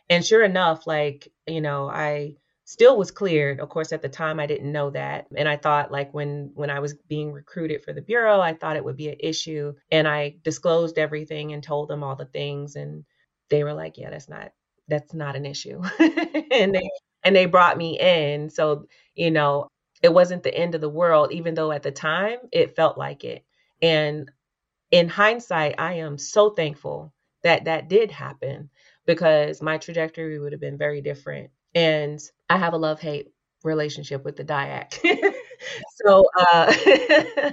and 0.10 0.26
sure 0.26 0.44
enough, 0.44 0.88
like, 0.88 1.32
you 1.48 1.62
know, 1.62 1.90
I 1.90 2.36
still 2.66 2.98
was 2.98 3.12
cleared. 3.12 3.60
Of 3.60 3.70
course, 3.70 3.92
at 3.92 4.02
the 4.02 4.10
time 4.10 4.40
I 4.40 4.46
didn't 4.46 4.72
know 4.72 4.92
that. 4.92 5.28
And 5.36 5.48
I 5.50 5.58
thought 5.58 5.92
like 5.92 6.14
when 6.14 6.52
when 6.54 6.70
I 6.70 6.80
was 6.80 6.94
being 7.08 7.32
recruited 7.32 7.84
for 7.84 7.94
the 7.94 8.02
bureau, 8.02 8.40
I 8.40 8.54
thought 8.54 8.76
it 8.76 8.86
would 8.86 8.98
be 8.98 9.10
an 9.10 9.18
issue. 9.20 9.74
And 9.92 10.08
I 10.08 10.36
disclosed 10.44 10.98
everything 11.00 11.54
and 11.54 11.64
told 11.64 11.90
them 11.90 12.04
all 12.04 12.16
the 12.16 12.26
things 12.26 12.76
and 12.76 13.06
they 13.50 13.64
were 13.64 13.74
like, 13.74 13.98
Yeah, 13.98 14.12
that's 14.12 14.30
not 14.30 14.52
that's 14.88 15.14
not 15.14 15.36
an 15.36 15.46
issue. 15.46 15.82
and 16.00 16.74
they 16.76 16.90
and 17.24 17.36
they 17.36 17.46
brought 17.46 17.78
me 17.78 18.00
in. 18.00 18.50
So, 18.50 18.86
you 19.16 19.32
know, 19.32 19.68
it 20.02 20.14
wasn't 20.14 20.44
the 20.44 20.56
end 20.56 20.76
of 20.76 20.82
the 20.82 20.90
world, 20.90 21.32
even 21.32 21.56
though 21.56 21.72
at 21.72 21.84
the 21.84 21.92
time 21.92 22.38
it 22.52 22.76
felt 22.76 22.98
like 22.98 23.24
it. 23.24 23.44
And 23.82 24.30
in 24.92 25.10
hindsight, 25.10 25.76
I 25.80 25.94
am 25.96 26.18
so 26.18 26.52
thankful 26.52 27.14
that 27.44 27.66
that 27.66 27.90
did 27.90 28.12
happen 28.12 28.70
because 29.10 29.60
my 29.60 29.80
trajectory 29.80 30.38
would 30.38 30.52
have 30.52 30.62
been 30.62 30.78
very 30.78 31.02
different. 31.02 31.50
And 31.74 32.20
I 32.48 32.60
have 32.60 32.74
a 32.74 32.78
love 32.78 33.02
hate 33.02 33.30
relationship 33.64 34.24
with 34.24 34.36
the 34.36 34.46
DIAC. 34.46 35.00
so 36.06 36.26
uh 36.40 36.72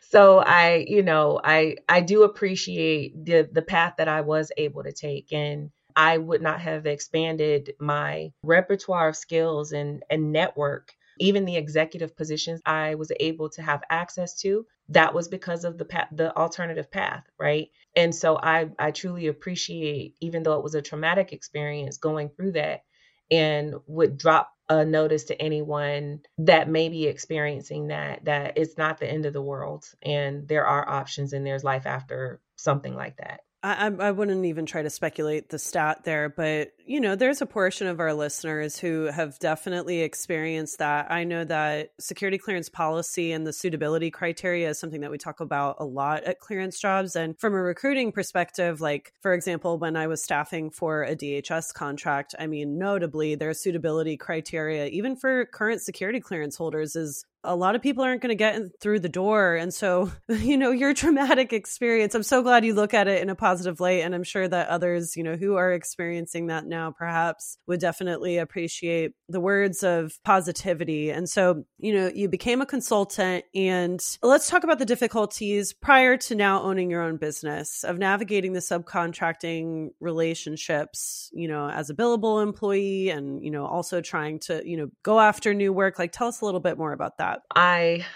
so 0.00 0.38
I, 0.38 0.86
you 0.88 1.02
know, 1.02 1.42
I 1.44 1.76
I 1.90 2.00
do 2.00 2.22
appreciate 2.22 3.22
the 3.22 3.46
the 3.52 3.60
path 3.60 3.96
that 3.98 4.08
I 4.08 4.22
was 4.22 4.50
able 4.56 4.82
to 4.82 4.92
take 4.92 5.30
and 5.30 5.70
I 5.94 6.16
would 6.16 6.40
not 6.40 6.60
have 6.60 6.86
expanded 6.86 7.74
my 7.78 8.32
repertoire 8.42 9.10
of 9.10 9.16
skills 9.16 9.72
and 9.72 10.02
and 10.08 10.32
network 10.32 10.94
even 11.18 11.44
the 11.44 11.56
executive 11.56 12.16
positions 12.16 12.60
I 12.66 12.94
was 12.96 13.12
able 13.20 13.48
to 13.50 13.62
have 13.62 13.82
access 13.90 14.34
to, 14.40 14.66
that 14.90 15.14
was 15.14 15.28
because 15.28 15.64
of 15.64 15.78
the 15.78 15.84
path, 15.84 16.08
the 16.12 16.36
alternative 16.36 16.90
path, 16.90 17.24
right? 17.38 17.68
And 17.96 18.14
so 18.14 18.38
I 18.38 18.68
I 18.78 18.90
truly 18.90 19.28
appreciate, 19.28 20.16
even 20.20 20.42
though 20.42 20.58
it 20.58 20.64
was 20.64 20.74
a 20.74 20.82
traumatic 20.82 21.32
experience 21.32 21.98
going 21.98 22.30
through 22.30 22.52
that, 22.52 22.82
and 23.30 23.74
would 23.86 24.18
drop 24.18 24.50
a 24.68 24.84
notice 24.84 25.24
to 25.24 25.40
anyone 25.42 26.20
that 26.38 26.68
may 26.68 26.88
be 26.88 27.06
experiencing 27.06 27.88
that 27.88 28.24
that 28.24 28.56
it's 28.56 28.78
not 28.78 28.98
the 28.98 29.10
end 29.10 29.26
of 29.26 29.32
the 29.34 29.42
world 29.42 29.84
and 30.02 30.48
there 30.48 30.66
are 30.66 30.88
options 30.88 31.32
and 31.34 31.46
there's 31.46 31.64
life 31.64 31.86
after 31.86 32.40
something 32.56 32.94
like 32.94 33.16
that. 33.18 33.40
I, 33.64 33.86
I 33.86 34.10
wouldn't 34.10 34.44
even 34.44 34.66
try 34.66 34.82
to 34.82 34.90
speculate 34.90 35.48
the 35.48 35.58
stat 35.58 36.04
there, 36.04 36.28
but 36.28 36.72
you 36.84 37.00
know, 37.00 37.16
there's 37.16 37.40
a 37.40 37.46
portion 37.46 37.86
of 37.86 37.98
our 37.98 38.12
listeners 38.12 38.78
who 38.78 39.04
have 39.04 39.38
definitely 39.38 40.02
experienced 40.02 40.80
that. 40.80 41.10
I 41.10 41.24
know 41.24 41.44
that 41.44 41.92
security 41.98 42.36
clearance 42.36 42.68
policy 42.68 43.32
and 43.32 43.46
the 43.46 43.54
suitability 43.54 44.10
criteria 44.10 44.68
is 44.68 44.78
something 44.78 45.00
that 45.00 45.10
we 45.10 45.16
talk 45.16 45.40
about 45.40 45.76
a 45.78 45.84
lot 45.86 46.24
at 46.24 46.40
clearance 46.40 46.78
jobs. 46.78 47.16
And 47.16 47.38
from 47.40 47.54
a 47.54 47.62
recruiting 47.62 48.12
perspective, 48.12 48.82
like 48.82 49.14
for 49.22 49.32
example, 49.32 49.78
when 49.78 49.96
I 49.96 50.08
was 50.08 50.22
staffing 50.22 50.70
for 50.70 51.02
a 51.02 51.16
DHS 51.16 51.72
contract, 51.72 52.34
I 52.38 52.46
mean, 52.46 52.76
notably, 52.76 53.34
their 53.34 53.54
suitability 53.54 54.18
criteria, 54.18 54.88
even 54.88 55.16
for 55.16 55.46
current 55.46 55.80
security 55.80 56.20
clearance 56.20 56.56
holders, 56.56 56.96
is 56.96 57.24
a 57.44 57.54
lot 57.54 57.74
of 57.74 57.82
people 57.82 58.02
aren't 58.02 58.22
going 58.22 58.30
to 58.30 58.34
get 58.34 58.60
through 58.80 59.00
the 59.00 59.08
door. 59.08 59.54
And 59.54 59.72
so, 59.72 60.10
you 60.28 60.56
know, 60.56 60.70
your 60.70 60.94
traumatic 60.94 61.52
experience, 61.52 62.14
I'm 62.14 62.22
so 62.22 62.42
glad 62.42 62.64
you 62.64 62.74
look 62.74 62.94
at 62.94 63.08
it 63.08 63.22
in 63.22 63.30
a 63.30 63.34
positive 63.34 63.80
light. 63.80 64.02
And 64.02 64.14
I'm 64.14 64.24
sure 64.24 64.48
that 64.48 64.68
others, 64.68 65.16
you 65.16 65.22
know, 65.22 65.36
who 65.36 65.56
are 65.56 65.72
experiencing 65.72 66.48
that 66.48 66.66
now 66.66 66.90
perhaps 66.90 67.58
would 67.66 67.80
definitely 67.80 68.38
appreciate 68.38 69.12
the 69.28 69.40
words 69.40 69.82
of 69.82 70.18
positivity. 70.24 71.10
And 71.10 71.28
so, 71.28 71.64
you 71.78 71.94
know, 71.94 72.10
you 72.12 72.28
became 72.28 72.60
a 72.60 72.66
consultant. 72.66 73.44
And 73.54 74.00
let's 74.22 74.48
talk 74.48 74.64
about 74.64 74.78
the 74.78 74.84
difficulties 74.84 75.72
prior 75.72 76.16
to 76.16 76.34
now 76.34 76.62
owning 76.62 76.90
your 76.90 77.02
own 77.02 77.16
business 77.16 77.84
of 77.84 77.98
navigating 77.98 78.52
the 78.52 78.60
subcontracting 78.60 79.90
relationships, 80.00 81.30
you 81.32 81.48
know, 81.48 81.68
as 81.68 81.90
a 81.90 81.94
billable 81.94 82.42
employee 82.42 83.10
and, 83.10 83.44
you 83.44 83.50
know, 83.50 83.66
also 83.66 84.00
trying 84.00 84.38
to, 84.40 84.62
you 84.64 84.76
know, 84.76 84.88
go 85.02 85.20
after 85.20 85.52
new 85.54 85.72
work. 85.72 85.98
Like, 85.98 86.12
tell 86.12 86.28
us 86.28 86.40
a 86.40 86.44
little 86.44 86.60
bit 86.60 86.78
more 86.78 86.92
about 86.92 87.18
that. 87.18 87.33
I 87.54 88.06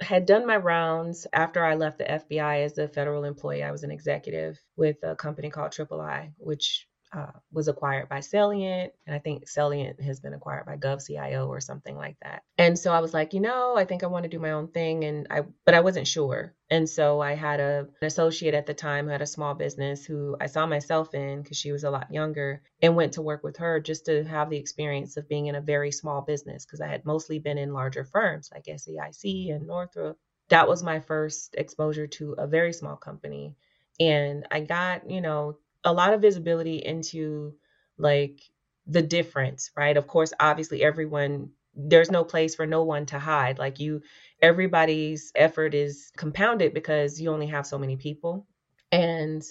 had 0.00 0.26
done 0.26 0.46
my 0.46 0.56
rounds 0.56 1.26
after 1.32 1.64
I 1.64 1.74
left 1.74 1.98
the 1.98 2.04
FBI 2.04 2.64
as 2.64 2.78
a 2.78 2.88
federal 2.88 3.24
employee. 3.24 3.62
I 3.62 3.72
was 3.72 3.82
an 3.82 3.90
executive 3.90 4.58
with 4.76 4.96
a 5.02 5.16
company 5.16 5.50
called 5.50 5.72
Triple 5.72 6.00
I, 6.00 6.32
which 6.38 6.86
uh, 7.12 7.32
was 7.52 7.68
acquired 7.68 8.08
by 8.08 8.20
Salient, 8.20 8.92
and 9.06 9.14
I 9.14 9.18
think 9.18 9.48
Salient 9.48 10.00
has 10.00 10.20
been 10.20 10.34
acquired 10.34 10.66
by 10.66 10.76
GovCIO 10.76 11.48
or 11.48 11.60
something 11.60 11.96
like 11.96 12.16
that. 12.22 12.42
And 12.58 12.78
so 12.78 12.92
I 12.92 13.00
was 13.00 13.14
like, 13.14 13.32
you 13.32 13.40
know, 13.40 13.76
I 13.76 13.84
think 13.84 14.02
I 14.02 14.08
want 14.08 14.24
to 14.24 14.28
do 14.28 14.38
my 14.38 14.52
own 14.52 14.68
thing, 14.68 15.04
and 15.04 15.26
I, 15.30 15.42
but 15.64 15.74
I 15.74 15.80
wasn't 15.80 16.06
sure. 16.06 16.54
And 16.70 16.88
so 16.88 17.20
I 17.20 17.34
had 17.34 17.60
a, 17.60 17.86
an 18.00 18.06
associate 18.06 18.54
at 18.54 18.66
the 18.66 18.74
time 18.74 19.06
who 19.06 19.10
had 19.10 19.22
a 19.22 19.26
small 19.26 19.54
business 19.54 20.04
who 20.04 20.36
I 20.38 20.46
saw 20.46 20.66
myself 20.66 21.14
in 21.14 21.42
because 21.42 21.56
she 21.56 21.72
was 21.72 21.84
a 21.84 21.90
lot 21.90 22.12
younger, 22.12 22.62
and 22.82 22.94
went 22.94 23.14
to 23.14 23.22
work 23.22 23.42
with 23.42 23.56
her 23.56 23.80
just 23.80 24.06
to 24.06 24.24
have 24.24 24.50
the 24.50 24.58
experience 24.58 25.16
of 25.16 25.28
being 25.28 25.46
in 25.46 25.54
a 25.54 25.60
very 25.60 25.92
small 25.92 26.20
business 26.20 26.66
because 26.66 26.80
I 26.80 26.88
had 26.88 27.06
mostly 27.06 27.38
been 27.38 27.58
in 27.58 27.72
larger 27.72 28.04
firms 28.04 28.50
like 28.52 28.64
SAIC 28.64 29.54
and 29.54 29.66
Northrop. 29.66 30.18
That 30.50 30.68
was 30.68 30.82
my 30.82 31.00
first 31.00 31.54
exposure 31.56 32.06
to 32.06 32.32
a 32.32 32.46
very 32.46 32.72
small 32.72 32.96
company. 32.96 33.54
And 34.00 34.46
I 34.50 34.60
got, 34.60 35.10
you 35.10 35.20
know, 35.20 35.58
a 35.84 35.92
lot 35.92 36.14
of 36.14 36.20
visibility 36.20 36.78
into 36.84 37.54
like 37.98 38.40
the 38.86 39.02
difference, 39.02 39.70
right? 39.76 39.96
Of 39.96 40.06
course, 40.06 40.32
obviously 40.40 40.82
everyone 40.82 41.50
there's 41.80 42.10
no 42.10 42.24
place 42.24 42.56
for 42.56 42.66
no 42.66 42.82
one 42.82 43.06
to 43.06 43.18
hide. 43.18 43.58
Like 43.58 43.78
you 43.78 44.02
everybody's 44.42 45.30
effort 45.34 45.74
is 45.74 46.10
compounded 46.16 46.74
because 46.74 47.20
you 47.20 47.30
only 47.30 47.46
have 47.48 47.66
so 47.66 47.78
many 47.78 47.96
people. 47.96 48.46
And 48.90 49.42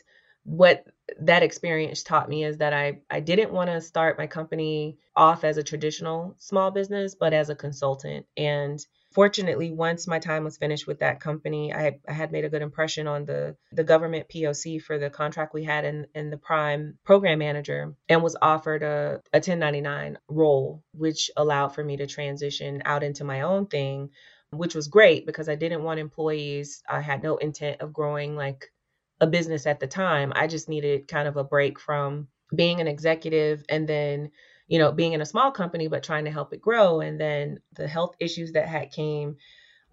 what 0.44 0.86
that 1.22 1.44
experience 1.44 2.04
taught 2.04 2.30
me 2.30 2.44
is 2.44 2.58
that 2.58 2.74
I, 2.74 3.00
I 3.10 3.20
didn't 3.20 3.54
want 3.54 3.70
to 3.70 3.82
start 3.82 4.18
my 4.18 4.28
company 4.28 4.98
off 5.16 5.44
as 5.44 5.58
a 5.58 5.64
traditional 5.64 6.36
small 6.40 6.72
business, 6.72 7.16
but 7.16 7.34
as 7.34 7.50
a 7.50 7.56
consultant. 7.56 8.26
And 8.36 8.86
fortunately, 9.12 9.72
once 9.72 10.08
my 10.08 10.20
time 10.20 10.44
was 10.44 10.58
finished 10.58 10.88
with 10.88 11.00
that 11.00 11.20
company, 11.20 11.74
I, 11.74 12.00
I 12.08 12.14
had 12.14 12.32
made 12.32 12.46
a 12.46 12.50
good 12.50 12.62
impression 12.62 13.08
on 13.08 13.26
the, 13.26 13.56
the 13.72 13.84
government 13.84 14.28
POC 14.30 14.82
for 14.82 14.98
the 14.98 15.10
contract 15.10 15.54
we 15.54 15.64
had 15.64 15.86
in, 15.86 16.08
in 16.14 16.30
the 16.30 16.38
prime 16.38 16.98
program 17.04 17.40
manager 17.40 17.96
and 18.10 18.24
was 18.24 18.36
offered 18.42 18.84
a, 18.84 19.22
a 19.34 19.38
1099 19.38 20.18
role, 20.30 20.84
which 20.94 21.32
allowed 21.38 21.70
for 21.70 21.84
me 21.84 21.98
to 21.98 22.08
transition 22.08 22.82
out 22.86 23.04
into 23.04 23.24
my 23.24 23.42
own 23.42 23.68
thing, 23.68 24.10
which 24.52 24.76
was 24.76 24.88
great 24.88 25.26
because 25.26 25.50
I 25.50 25.56
didn't 25.56 25.84
want 25.84 26.00
employees. 26.00 26.84
I 26.90 27.02
had 27.02 27.24
no 27.24 27.38
intent 27.38 27.82
of 27.82 27.94
growing 27.94 28.36
like 28.36 28.72
a 29.20 29.28
business 29.28 29.66
at 29.66 29.80
the 29.80 29.88
time. 29.88 30.32
I 30.36 30.48
just 30.48 30.70
needed 30.70 31.08
kind 31.08 31.28
of 31.28 31.38
a 31.38 31.44
break 31.44 31.80
from 31.80 32.28
being 32.54 32.80
an 32.80 32.88
executive 32.88 33.64
and 33.68 33.88
then 33.88 34.32
you 34.68 34.80
know, 34.80 34.92
being 34.92 35.14
in 35.14 35.22
a 35.22 35.26
small 35.26 35.52
company, 35.52 35.88
but 35.88 36.04
trying 36.04 36.26
to 36.26 36.32
help 36.32 36.54
it 36.54 36.62
grow. 36.62 37.00
And 37.00 37.20
then 37.20 37.60
the 37.74 37.88
health 37.88 38.16
issues 38.20 38.52
that 38.54 38.68
had 38.68 38.92
came. 38.92 39.38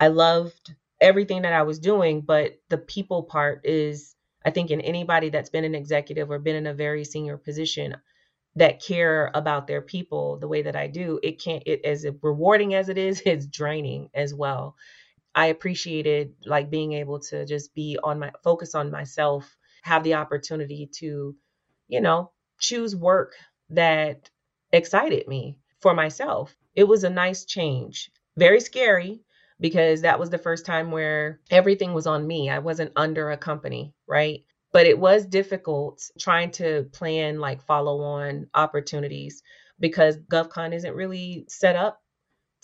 I 0.01 0.09
loved 0.09 0.75
everything 1.01 1.43
that 1.43 1.53
I 1.53 1.63
was 1.63 1.79
doing, 1.79 2.21
but 2.21 2.61
the 2.69 2.79
people 2.79 3.23
part 3.25 3.61
is, 3.65 4.17
I 4.45 4.51
think, 4.51 4.71
in 4.71 4.81
anybody 4.81 5.31
that's 5.31 5.51
been 5.51 5.65
an 5.65 5.75
executive 5.75 6.31
or 6.31 6.39
been 6.39 6.57
in 6.57 6.67
a 6.67 6.75
very 6.75 7.05
senior 7.05 7.37
position 7.37 7.97
that 8.57 8.83
care 8.83 9.31
about 9.35 9.67
their 9.67 9.83
people 9.83 10.39
the 10.39 10.49
way 10.49 10.63
that 10.63 10.77
I 10.77 10.87
do, 10.87 11.19
it 11.23 11.41
can't, 11.43 11.63
it 11.67 11.85
as 11.85 12.07
rewarding 12.23 12.75
as 12.75 12.89
it 12.89 12.99
is, 12.99 13.23
it's 13.27 13.47
draining 13.47 14.11
as 14.15 14.35
well. 14.35 14.77
I 15.35 15.47
appreciated 15.47 16.35
like 16.47 16.71
being 16.71 16.93
able 16.93 17.21
to 17.21 17.45
just 17.45 17.75
be 17.75 17.99
on 18.03 18.21
my 18.21 18.33
focus 18.45 18.75
on 18.75 18.91
myself, 18.91 19.57
have 19.83 20.05
the 20.05 20.15
opportunity 20.15 20.89
to, 20.99 21.35
you 21.89 22.01
know, 22.01 22.31
choose 22.61 22.95
work 22.95 23.35
that 23.71 24.31
excited 24.75 25.27
me 25.29 25.59
for 25.81 25.95
myself. 25.95 26.55
It 26.75 26.85
was 26.85 27.05
a 27.05 27.11
nice 27.11 27.45
change. 27.45 28.11
Very 28.37 28.61
scary 28.61 29.21
because 29.61 30.03
that 30.03 30.19
was 30.19 30.31
the 30.31 30.39
first 30.39 30.67
time 30.67 30.91
where 30.91 31.41
everything 31.51 31.95
was 31.95 32.07
on 32.07 32.27
me. 32.27 32.51
I 32.51 32.59
wasn't 32.59 32.93
under 32.97 33.31
a 33.31 33.37
company, 33.37 33.95
right? 34.09 34.41
But 34.73 34.87
it 34.87 34.99
was 34.99 35.27
difficult 35.27 36.03
trying 36.19 36.51
to 36.53 36.89
plan 36.93 37.39
like 37.39 37.63
follow 37.63 38.01
on 38.03 38.49
opportunities 38.55 39.43
because 39.79 40.19
GovCon 40.19 40.75
isn't 40.75 40.95
really 40.95 41.45
set 41.49 41.77
up 41.77 42.01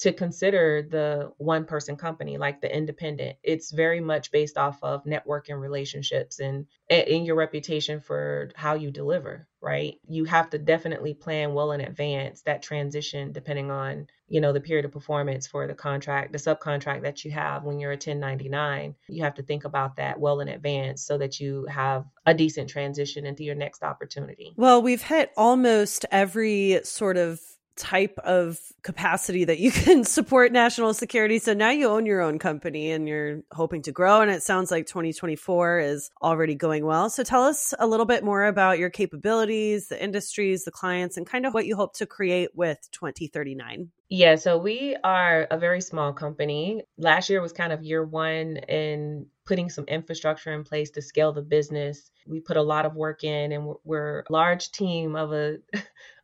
to 0.01 0.13
consider 0.13 0.83
the 0.83 1.33
one 1.37 1.65
person 1.65 1.97
company 1.97 2.39
like 2.39 2.61
the 2.61 2.75
independent. 2.75 3.37
It's 3.43 3.71
very 3.71 4.01
much 4.01 4.31
based 4.31 4.57
off 4.57 4.79
of 4.83 5.05
network 5.07 5.49
and 5.49 5.61
relationships 5.61 6.41
and 6.41 6.67
in 6.89 7.25
your 7.25 7.37
reputation 7.37 8.01
for 8.01 8.51
how 8.57 8.75
you 8.75 8.91
deliver 8.91 9.47
right? 9.61 9.99
You 10.09 10.25
have 10.25 10.51
to 10.51 10.59
definitely 10.59 11.15
plan 11.15 11.55
well 11.55 11.73
in 11.73 11.81
advance 11.81 12.43
that 12.43 12.63
transition 12.63 13.33
depending 13.33 13.71
on 13.71 14.07
you 14.29 14.41
know 14.41 14.53
the 14.53 14.61
period 14.61 14.85
of 14.85 14.93
performance 14.93 15.47
for 15.47 15.67
the 15.67 15.75
contract 15.75 16.31
the 16.31 16.39
subcontract 16.39 17.03
that 17.03 17.25
you 17.25 17.33
have 17.33 17.65
when 17.65 17.81
you're 17.81 17.91
a 17.91 17.95
1099 17.95 18.95
you 19.09 19.25
have 19.25 19.35
to 19.35 19.43
think 19.43 19.65
about 19.65 19.97
that 19.97 20.21
well 20.21 20.39
in 20.39 20.47
advance 20.47 21.03
so 21.03 21.19
that 21.19 21.41
you 21.41 21.67
have 21.67 22.05
a 22.27 22.33
decent 22.33 22.71
transition 22.71 23.27
into 23.27 23.43
your 23.43 23.57
next 23.57 23.83
opportunity. 23.83 24.55
Well 24.57 24.83
we've 24.83 25.03
hit 25.03 25.33
almost 25.37 26.07
every 26.13 26.81
sort 26.85 27.17
of 27.17 27.41
type 27.81 28.19
of 28.19 28.61
capacity 28.83 29.45
that 29.45 29.59
you 29.59 29.71
can 29.85 30.05
support 30.05 30.53
national 30.53 30.95
security. 30.95 31.39
So 31.39 31.55
now 31.55 31.71
you 31.71 31.89
own 31.89 32.07
your 32.07 32.21
own 32.21 32.39
company 32.39 32.91
and 32.93 33.09
you're 33.09 33.43
hoping 33.53 33.83
to 33.83 33.93
grow. 33.93 34.21
And 34.21 34.31
it 34.31 34.43
sounds 34.43 34.71
like 34.71 34.87
2024 34.87 35.81
is 35.81 36.11
already 36.23 36.55
going 36.55 36.85
well. 36.85 37.09
So 37.09 37.25
tell 37.25 37.45
us 37.45 37.75
a 37.79 37.87
little 37.87 38.07
bit 38.07 38.23
more 38.23 38.45
about 38.45 38.79
your 38.79 38.91
capabilities, 38.91 39.89
the 39.89 40.03
industries, 40.03 40.65
the 40.65 40.71
clients, 40.71 41.17
and 41.17 41.27
kind 41.27 41.47
of 41.47 41.55
what 41.55 41.67
you 41.67 41.75
hope 41.75 41.95
to 41.95 42.07
create 42.07 42.51
with 42.55 42.79
Twenty39. 42.93 43.89
Yeah, 44.13 44.35
so 44.35 44.59
we 44.59 44.97
are 45.05 45.47
a 45.53 45.57
very 45.57 45.81
small 45.81 46.13
company. 46.13 46.83
Last 46.99 47.31
year 47.31 47.41
was 47.41 47.53
kind 47.53 47.73
of 47.73 47.85
year 47.85 48.05
one 48.05 48.57
in 48.57 49.27
putting 49.47 49.71
some 49.71 49.85
infrastructure 49.85 50.53
in 50.53 50.65
place 50.65 50.91
to 50.91 51.03
scale 51.03 51.33
the 51.33 51.43
business. 51.43 52.11
We 52.27 52.41
put 52.41 52.57
a 52.57 52.63
lot 52.63 52.87
of 52.87 52.97
work 52.97 53.23
in, 53.23 53.53
and 53.53 53.75
we're 53.85 54.25
a 54.29 54.33
large 54.33 54.73
team 54.73 55.15
of 55.15 55.33
a 55.33 55.59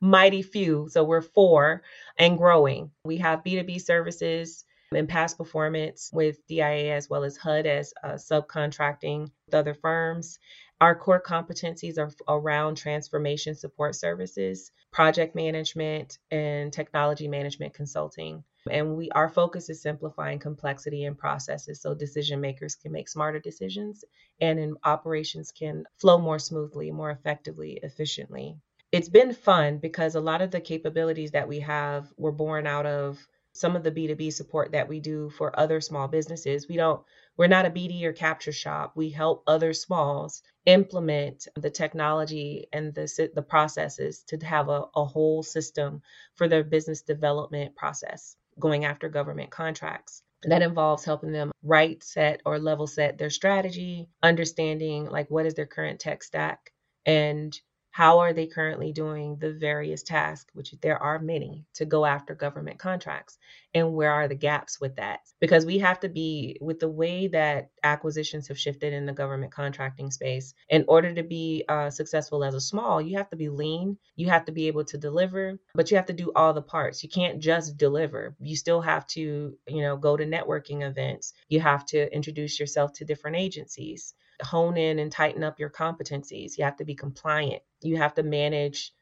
mighty 0.01 0.43
few. 0.43 0.89
So 0.91 1.05
we're 1.05 1.23
four 1.23 1.83
and 2.19 2.39
growing. 2.39 2.91
We 3.05 3.19
have 3.19 3.45
B2B 3.45 3.81
services 3.81 4.65
and 4.95 5.09
past 5.09 5.37
performance 5.37 6.11
with 6.13 6.47
DIA 6.47 6.95
as 6.95 7.11
well 7.11 7.25
as 7.25 7.37
HUD 7.37 7.67
as 7.67 7.93
uh, 8.03 8.13
subcontracting 8.13 9.31
with 9.47 9.55
other 9.55 9.75
firms. 9.75 10.39
Our 10.81 10.95
core 10.95 11.23
competencies 11.23 11.99
are 11.99 12.11
around 12.29 12.77
transformation 12.77 13.55
support 13.55 13.95
services, 13.95 14.71
project 14.93 15.35
management, 15.35 16.19
and 16.31 16.73
technology 16.73 17.29
management 17.29 17.73
consulting. 17.73 18.45
And 18.71 18.97
we 18.97 19.11
our 19.11 19.29
focus 19.29 19.71
is 19.71 19.81
simplifying 19.81 20.39
complexity 20.39 21.05
and 21.05 21.17
processes 21.17 21.81
so 21.81 21.95
decision 21.95 22.41
makers 22.41 22.75
can 22.75 22.93
make 22.93 23.09
smarter 23.09 23.39
decisions 23.39 24.05
and 24.41 24.59
in 24.59 24.77
operations 24.85 25.53
can 25.53 25.85
flow 25.99 26.19
more 26.19 26.39
smoothly, 26.39 26.91
more 26.91 27.11
effectively, 27.11 27.81
efficiently. 27.83 28.59
It's 28.93 29.09
been 29.09 29.35
fun 29.35 29.79
because 29.79 30.15
a 30.15 30.21
lot 30.21 30.43
of 30.43 30.51
the 30.51 30.61
capabilities 30.61 31.33
that 31.33 31.49
we 31.49 31.61
have 31.61 32.13
were 32.17 32.33
born 32.33 32.67
out 32.67 32.87
of 32.87 33.27
some 33.53 33.75
of 33.75 33.83
the 33.83 33.91
B2B 33.91 34.33
support 34.33 34.73
that 34.73 34.89
we 34.89 35.01
do 35.01 35.31
for 35.31 35.59
other 35.59 35.81
small 35.81 36.09
businesses. 36.09 36.69
We 36.69 36.77
don't, 36.77 37.03
we're 37.37 37.47
not 37.49 37.67
a 37.67 37.71
BD 37.71 38.05
or 38.05 38.13
capture 38.13 38.53
shop. 38.53 38.93
We 38.95 39.11
help 39.11 39.43
other 39.47 39.73
smalls 39.73 40.43
implement 40.67 41.49
the 41.57 41.71
technology 41.71 42.69
and 42.73 42.95
the, 42.95 43.31
the 43.35 43.43
processes 43.43 44.23
to 44.29 44.39
have 44.39 44.69
a, 44.69 44.85
a 44.95 45.05
whole 45.05 45.43
system 45.43 46.03
for 46.35 46.49
their 46.49 46.65
business 46.65 47.03
development 47.03 47.75
process 47.77 48.37
going 48.59 48.85
after 48.85 49.09
government 49.09 49.51
contracts. 49.51 50.23
that 50.43 50.63
involves 50.63 51.05
helping 51.05 51.33
them 51.33 51.51
right 51.63 52.03
set 52.03 52.41
or 52.45 52.59
level 52.59 52.87
set 52.87 53.19
their 53.19 53.31
strategy, 53.31 54.09
understanding 54.23 55.07
like 55.07 55.31
what 55.31 55.47
is 55.47 55.55
their 55.55 55.67
current 55.67 55.99
tech 56.01 56.23
stack 56.23 56.73
and 57.05 57.59
how 57.97 58.19
are 58.19 58.35
they 58.35 58.47
currently 58.47 58.93
doing 58.93 59.39
the 59.41 59.55
various 59.55 60.03
tasks, 60.03 60.51
which 60.53 60.75
there 60.83 61.03
are 61.03 61.19
many, 61.19 61.65
to 61.73 61.87
go 61.87 62.05
after 62.05 62.35
government 62.35 62.79
contracts? 62.79 63.39
And 63.73 63.95
where 63.95 64.11
are 64.11 64.29
the 64.29 64.35
gaps 64.35 64.79
with 64.79 64.97
that? 64.97 65.21
Because 65.41 65.65
we 65.65 65.79
have 65.79 66.01
to 66.01 66.11
be, 66.11 66.59
with 66.61 66.79
the 66.79 66.91
way 66.91 67.29
that 67.29 67.71
acquisitions 67.83 68.49
have 68.49 68.59
shifted 68.59 68.93
in 68.93 69.07
the 69.07 69.15
government 69.15 69.51
contracting 69.51 70.11
space, 70.11 70.53
in 70.69 70.85
order 70.89 71.15
to 71.15 71.23
be 71.23 71.65
uh, 71.71 71.89
successful 71.89 72.45
as 72.45 72.53
a 72.53 72.61
small, 72.61 73.01
you 73.01 73.17
have 73.17 73.31
to 73.31 73.37
be 73.37 73.49
lean, 73.49 73.97
you 74.15 74.29
have 74.29 74.45
to 74.45 74.53
be 74.53 74.67
able 74.67 74.85
to 74.85 74.99
deliver, 74.99 75.59
but 75.75 75.91
you 75.91 75.97
have 75.97 76.05
to 76.05 76.13
do 76.13 76.31
all 76.37 76.53
the 76.53 76.61
parts. 76.61 77.03
You 77.03 77.09
can't 77.09 77.41
just 77.41 77.79
deliver. 77.79 78.37
You 78.39 78.57
still 78.57 78.83
have 78.83 79.07
to, 79.17 79.57
you 79.67 79.81
know, 79.81 79.97
go 79.97 80.19
to 80.19 80.27
networking 80.27 80.87
events, 80.87 81.33
you 81.49 81.61
have 81.61 81.87
to 81.87 82.15
introduce 82.15 82.61
yourself 82.61 82.93
to 82.97 83.07
different 83.07 83.39
agencies 83.39 84.13
hone 84.43 84.77
in 84.77 84.99
and 84.99 85.11
tighten 85.11 85.45
up 85.45 85.59
your 85.59 85.71
competencies. 85.71 86.59
You 86.59 86.65
have 86.65 86.77
to 86.77 86.85
be 86.85 86.95
compliant. 86.95 87.63
You 87.83 87.97
have 87.97 88.15
to 88.15 88.23
manage 88.23 88.93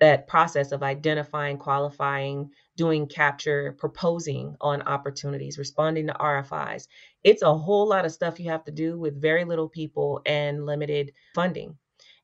that 0.00 0.26
process 0.26 0.72
of 0.72 0.82
identifying, 0.82 1.58
qualifying, 1.58 2.50
doing 2.76 3.06
capture, 3.06 3.76
proposing 3.78 4.56
on 4.60 4.82
opportunities, 4.82 5.58
responding 5.58 6.06
to 6.06 6.14
RFIs. 6.14 6.88
It's 7.22 7.42
a 7.42 7.56
whole 7.56 7.86
lot 7.88 8.04
of 8.04 8.12
stuff 8.12 8.40
you 8.40 8.50
have 8.50 8.64
to 8.64 8.72
do 8.72 8.98
with 8.98 9.20
very 9.20 9.44
little 9.44 9.68
people 9.68 10.22
and 10.24 10.64
limited 10.64 11.12
funding. 11.34 11.76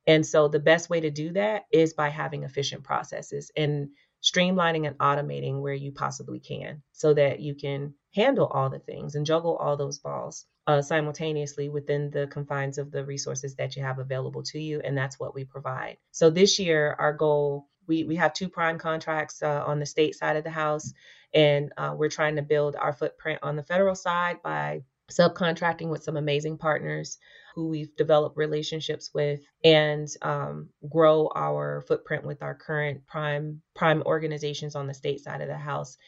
And 0.06 0.26
so 0.26 0.48
the 0.48 0.60
best 0.60 0.90
way 0.90 1.00
to 1.00 1.10
do 1.10 1.32
that 1.32 1.64
is 1.70 1.94
by 1.94 2.08
having 2.08 2.42
efficient 2.42 2.84
processes 2.84 3.50
and 3.56 3.90
streamlining 4.22 4.86
and 4.86 4.96
automating 4.98 5.60
where 5.60 5.74
you 5.74 5.92
possibly 5.92 6.38
can 6.38 6.82
so 6.92 7.12
that 7.14 7.40
you 7.40 7.54
can 7.54 7.94
handle 8.14 8.46
all 8.46 8.70
the 8.70 8.78
things 8.78 9.14
and 9.14 9.26
juggle 9.26 9.56
all 9.56 9.76
those 9.76 9.98
balls 9.98 10.46
uh, 10.66 10.80
simultaneously 10.80 11.68
within 11.68 12.10
the 12.10 12.26
confines 12.28 12.78
of 12.78 12.92
the 12.92 13.04
resources 13.04 13.56
that 13.56 13.74
you 13.74 13.82
have 13.82 13.98
available 13.98 14.42
to 14.42 14.60
you. 14.60 14.80
And 14.84 14.96
that's 14.96 15.18
what 15.18 15.34
we 15.34 15.44
provide. 15.44 15.96
So 16.12 16.30
this 16.30 16.58
year, 16.58 16.94
our 16.98 17.12
goal 17.12 17.68
we, 17.86 18.04
we 18.04 18.16
have 18.16 18.32
two 18.32 18.48
prime 18.48 18.78
contracts 18.78 19.42
uh, 19.42 19.64
on 19.66 19.80
the 19.80 19.86
state 19.86 20.14
side 20.14 20.36
of 20.36 20.44
the 20.44 20.50
house, 20.50 20.92
and 21.34 21.72
uh, 21.76 21.94
we're 21.96 22.08
trying 22.08 22.36
to 22.36 22.42
build 22.42 22.76
our 22.76 22.92
footprint 22.92 23.40
on 23.42 23.56
the 23.56 23.62
federal 23.62 23.94
side 23.94 24.36
by 24.42 24.82
subcontracting 25.10 25.88
with 25.88 26.02
some 26.02 26.16
amazing 26.16 26.58
partners 26.58 27.18
who 27.54 27.68
we've 27.68 27.94
developed 27.96 28.36
relationships 28.36 29.10
with 29.14 29.40
and 29.64 30.08
um, 30.22 30.68
grow 30.88 31.30
our 31.34 31.82
footprint 31.86 32.24
with 32.24 32.42
our 32.42 32.54
current 32.54 33.06
prime 33.06 33.62
prime 33.74 34.02
organizations 34.04 34.74
on 34.74 34.86
the 34.86 34.94
state 34.94 35.20
side 35.20 35.40
of 35.40 35.48
the 35.48 35.56
house 35.56 35.98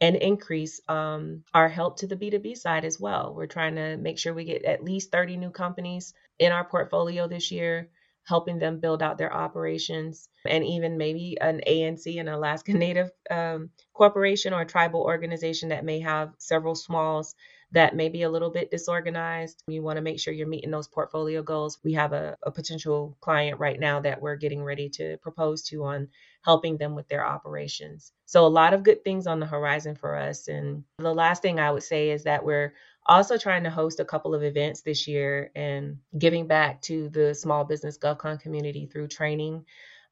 and 0.00 0.16
increase 0.16 0.80
um, 0.88 1.44
our 1.54 1.68
help 1.68 1.98
to 1.98 2.08
the 2.08 2.16
B2B 2.16 2.56
side 2.56 2.84
as 2.84 2.98
well. 2.98 3.34
We're 3.36 3.46
trying 3.46 3.76
to 3.76 3.96
make 3.96 4.18
sure 4.18 4.34
we 4.34 4.44
get 4.44 4.64
at 4.64 4.82
least 4.82 5.12
30 5.12 5.36
new 5.36 5.50
companies 5.50 6.12
in 6.40 6.50
our 6.50 6.64
portfolio 6.64 7.28
this 7.28 7.52
year, 7.52 7.88
helping 8.24 8.58
them 8.58 8.80
build 8.80 9.00
out 9.00 9.16
their 9.16 9.32
operations, 9.32 10.28
and 10.44 10.64
even 10.64 10.98
maybe 10.98 11.38
an 11.40 11.60
ANC, 11.68 12.18
an 12.18 12.26
Alaska 12.26 12.72
Native 12.76 13.10
um, 13.30 13.70
corporation 13.92 14.52
or 14.52 14.64
tribal 14.64 15.02
organization 15.02 15.68
that 15.68 15.84
may 15.84 16.00
have 16.00 16.32
several 16.38 16.74
smalls 16.74 17.36
that 17.72 17.96
may 17.96 18.08
be 18.08 18.22
a 18.22 18.30
little 18.30 18.50
bit 18.50 18.70
disorganized. 18.70 19.62
You 19.66 19.82
want 19.82 19.96
to 19.96 20.02
make 20.02 20.20
sure 20.20 20.32
you're 20.32 20.46
meeting 20.46 20.70
those 20.70 20.88
portfolio 20.88 21.42
goals. 21.42 21.78
We 21.82 21.94
have 21.94 22.12
a, 22.12 22.36
a 22.42 22.50
potential 22.50 23.16
client 23.20 23.58
right 23.58 23.80
now 23.80 24.00
that 24.00 24.20
we're 24.20 24.36
getting 24.36 24.62
ready 24.62 24.90
to 24.90 25.16
propose 25.22 25.62
to 25.64 25.84
on 25.84 26.08
helping 26.44 26.76
them 26.76 26.94
with 26.94 27.08
their 27.08 27.24
operations. 27.24 28.12
So, 28.26 28.46
a 28.46 28.48
lot 28.48 28.74
of 28.74 28.82
good 28.82 29.04
things 29.04 29.26
on 29.26 29.40
the 29.40 29.46
horizon 29.46 29.96
for 29.96 30.16
us. 30.16 30.48
And 30.48 30.84
the 30.98 31.14
last 31.14 31.42
thing 31.42 31.58
I 31.58 31.70
would 31.70 31.82
say 31.82 32.10
is 32.10 32.24
that 32.24 32.44
we're 32.44 32.74
also 33.06 33.38
trying 33.38 33.64
to 33.64 33.70
host 33.70 34.00
a 34.00 34.04
couple 34.04 34.34
of 34.34 34.42
events 34.42 34.82
this 34.82 35.08
year 35.08 35.50
and 35.56 35.98
giving 36.16 36.46
back 36.46 36.82
to 36.82 37.08
the 37.08 37.34
small 37.34 37.64
business 37.64 37.98
GovCon 37.98 38.38
community 38.38 38.86
through 38.86 39.08
training 39.08 39.64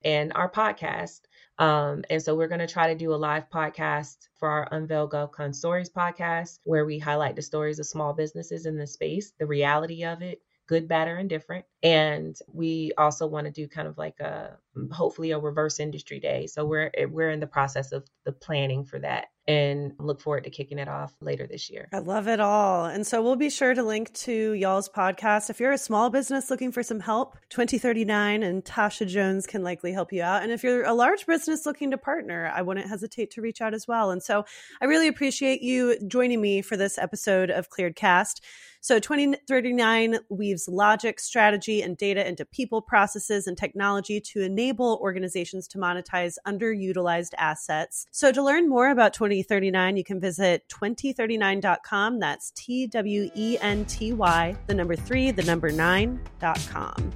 and 0.04 0.32
our 0.34 0.50
podcast. 0.50 1.20
Um, 1.60 2.04
and 2.08 2.22
so 2.22 2.34
we're 2.34 2.48
going 2.48 2.60
to 2.60 2.66
try 2.66 2.88
to 2.88 2.98
do 2.98 3.12
a 3.12 3.16
live 3.16 3.50
podcast 3.50 4.16
for 4.38 4.48
our 4.48 4.68
Unveil 4.72 5.08
GovCon 5.08 5.54
Stories 5.54 5.90
podcast, 5.90 6.58
where 6.64 6.86
we 6.86 6.98
highlight 6.98 7.36
the 7.36 7.42
stories 7.42 7.78
of 7.78 7.86
small 7.86 8.14
businesses 8.14 8.64
in 8.64 8.78
the 8.78 8.86
space, 8.86 9.34
the 9.38 9.46
reality 9.46 10.04
of 10.04 10.22
it, 10.22 10.40
good, 10.66 10.88
bad, 10.88 11.06
or 11.06 11.18
indifferent. 11.18 11.66
And 11.82 12.34
we 12.50 12.92
also 12.96 13.26
want 13.26 13.44
to 13.46 13.52
do 13.52 13.68
kind 13.68 13.86
of 13.86 13.98
like 13.98 14.20
a 14.20 14.56
hopefully 14.90 15.32
a 15.32 15.38
reverse 15.38 15.80
industry 15.80 16.18
day. 16.18 16.46
So 16.46 16.64
we're 16.64 16.90
we're 17.10 17.30
in 17.30 17.40
the 17.40 17.46
process 17.46 17.92
of 17.92 18.08
the 18.24 18.32
planning 18.32 18.84
for 18.84 18.98
that 19.00 19.26
and 19.50 19.94
look 19.98 20.20
forward 20.20 20.44
to 20.44 20.50
kicking 20.50 20.78
it 20.78 20.86
off 20.86 21.12
later 21.20 21.44
this 21.44 21.70
year. 21.70 21.88
I 21.92 21.98
love 21.98 22.28
it 22.28 22.38
all. 22.38 22.84
And 22.84 23.04
so 23.04 23.20
we'll 23.20 23.34
be 23.34 23.50
sure 23.50 23.74
to 23.74 23.82
link 23.82 24.12
to 24.14 24.52
y'all's 24.52 24.88
podcast. 24.88 25.50
If 25.50 25.58
you're 25.58 25.72
a 25.72 25.78
small 25.78 26.08
business 26.08 26.50
looking 26.50 26.70
for 26.70 26.84
some 26.84 27.00
help, 27.00 27.36
Twenty39 27.50 28.44
and 28.44 28.64
Tasha 28.64 29.08
Jones 29.08 29.48
can 29.48 29.64
likely 29.64 29.92
help 29.92 30.12
you 30.12 30.22
out. 30.22 30.44
And 30.44 30.52
if 30.52 30.62
you're 30.62 30.84
a 30.84 30.94
large 30.94 31.26
business 31.26 31.66
looking 31.66 31.90
to 31.90 31.98
partner, 31.98 32.52
I 32.54 32.62
wouldn't 32.62 32.86
hesitate 32.86 33.32
to 33.32 33.42
reach 33.42 33.60
out 33.60 33.74
as 33.74 33.88
well. 33.88 34.12
And 34.12 34.22
so 34.22 34.44
I 34.80 34.84
really 34.84 35.08
appreciate 35.08 35.62
you 35.62 35.98
joining 36.06 36.40
me 36.40 36.62
for 36.62 36.76
this 36.76 36.96
episode 36.96 37.50
of 37.50 37.70
Cleared 37.70 37.96
Cast. 37.96 38.44
So 38.82 38.98
Twenty39 38.98 40.20
weaves 40.30 40.66
logic, 40.66 41.20
strategy, 41.20 41.82
and 41.82 41.98
data 41.98 42.26
into 42.26 42.46
people, 42.46 42.80
processes, 42.80 43.46
and 43.46 43.56
technology 43.56 44.22
to 44.22 44.40
enable 44.40 44.98
organizations 45.02 45.68
to 45.68 45.78
monetize 45.78 46.36
underutilized 46.46 47.34
assets. 47.36 48.06
So 48.10 48.32
to 48.32 48.42
learn 48.42 48.70
more 48.70 48.88
about 48.88 49.12
Twenty39, 49.44 49.96
you 49.96 50.04
can 50.04 50.20
visit 50.20 50.68
Twenty39.com. 50.68 52.18
That's 52.18 52.50
T 52.52 52.86
W 52.86 53.30
E 53.34 53.58
N 53.60 53.84
T 53.84 54.12
Y, 54.12 54.56
the 54.66 54.74
number 54.74 54.96
three, 54.96 55.30
the 55.30 55.42
number 55.42 55.70
nine.com. 55.70 57.12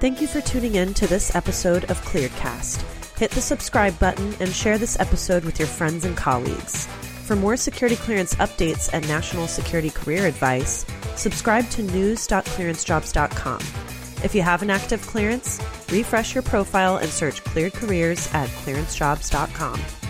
Thank 0.00 0.20
you 0.20 0.26
for 0.26 0.40
tuning 0.40 0.74
in 0.74 0.94
to 0.94 1.06
this 1.06 1.36
episode 1.36 1.84
of 1.84 2.00
Clearedcast 2.02 2.92
hit 3.22 3.30
the 3.30 3.40
subscribe 3.40 3.96
button 4.00 4.34
and 4.40 4.52
share 4.52 4.78
this 4.78 4.98
episode 4.98 5.44
with 5.44 5.56
your 5.56 5.68
friends 5.68 6.04
and 6.04 6.16
colleagues. 6.16 6.86
For 7.24 7.36
more 7.36 7.56
security 7.56 7.94
clearance 7.94 8.34
updates 8.34 8.90
and 8.92 9.06
national 9.06 9.46
security 9.46 9.90
career 9.90 10.26
advice, 10.26 10.84
subscribe 11.14 11.70
to 11.70 11.84
news.clearancejobs.com. 11.84 14.01
If 14.24 14.34
you 14.34 14.42
have 14.42 14.62
an 14.62 14.70
active 14.70 15.06
clearance, 15.06 15.60
refresh 15.90 16.34
your 16.34 16.42
profile 16.42 16.96
and 16.96 17.10
search 17.10 17.42
cleared 17.44 17.74
careers 17.74 18.28
at 18.32 18.48
clearancejobs.com. 18.48 20.01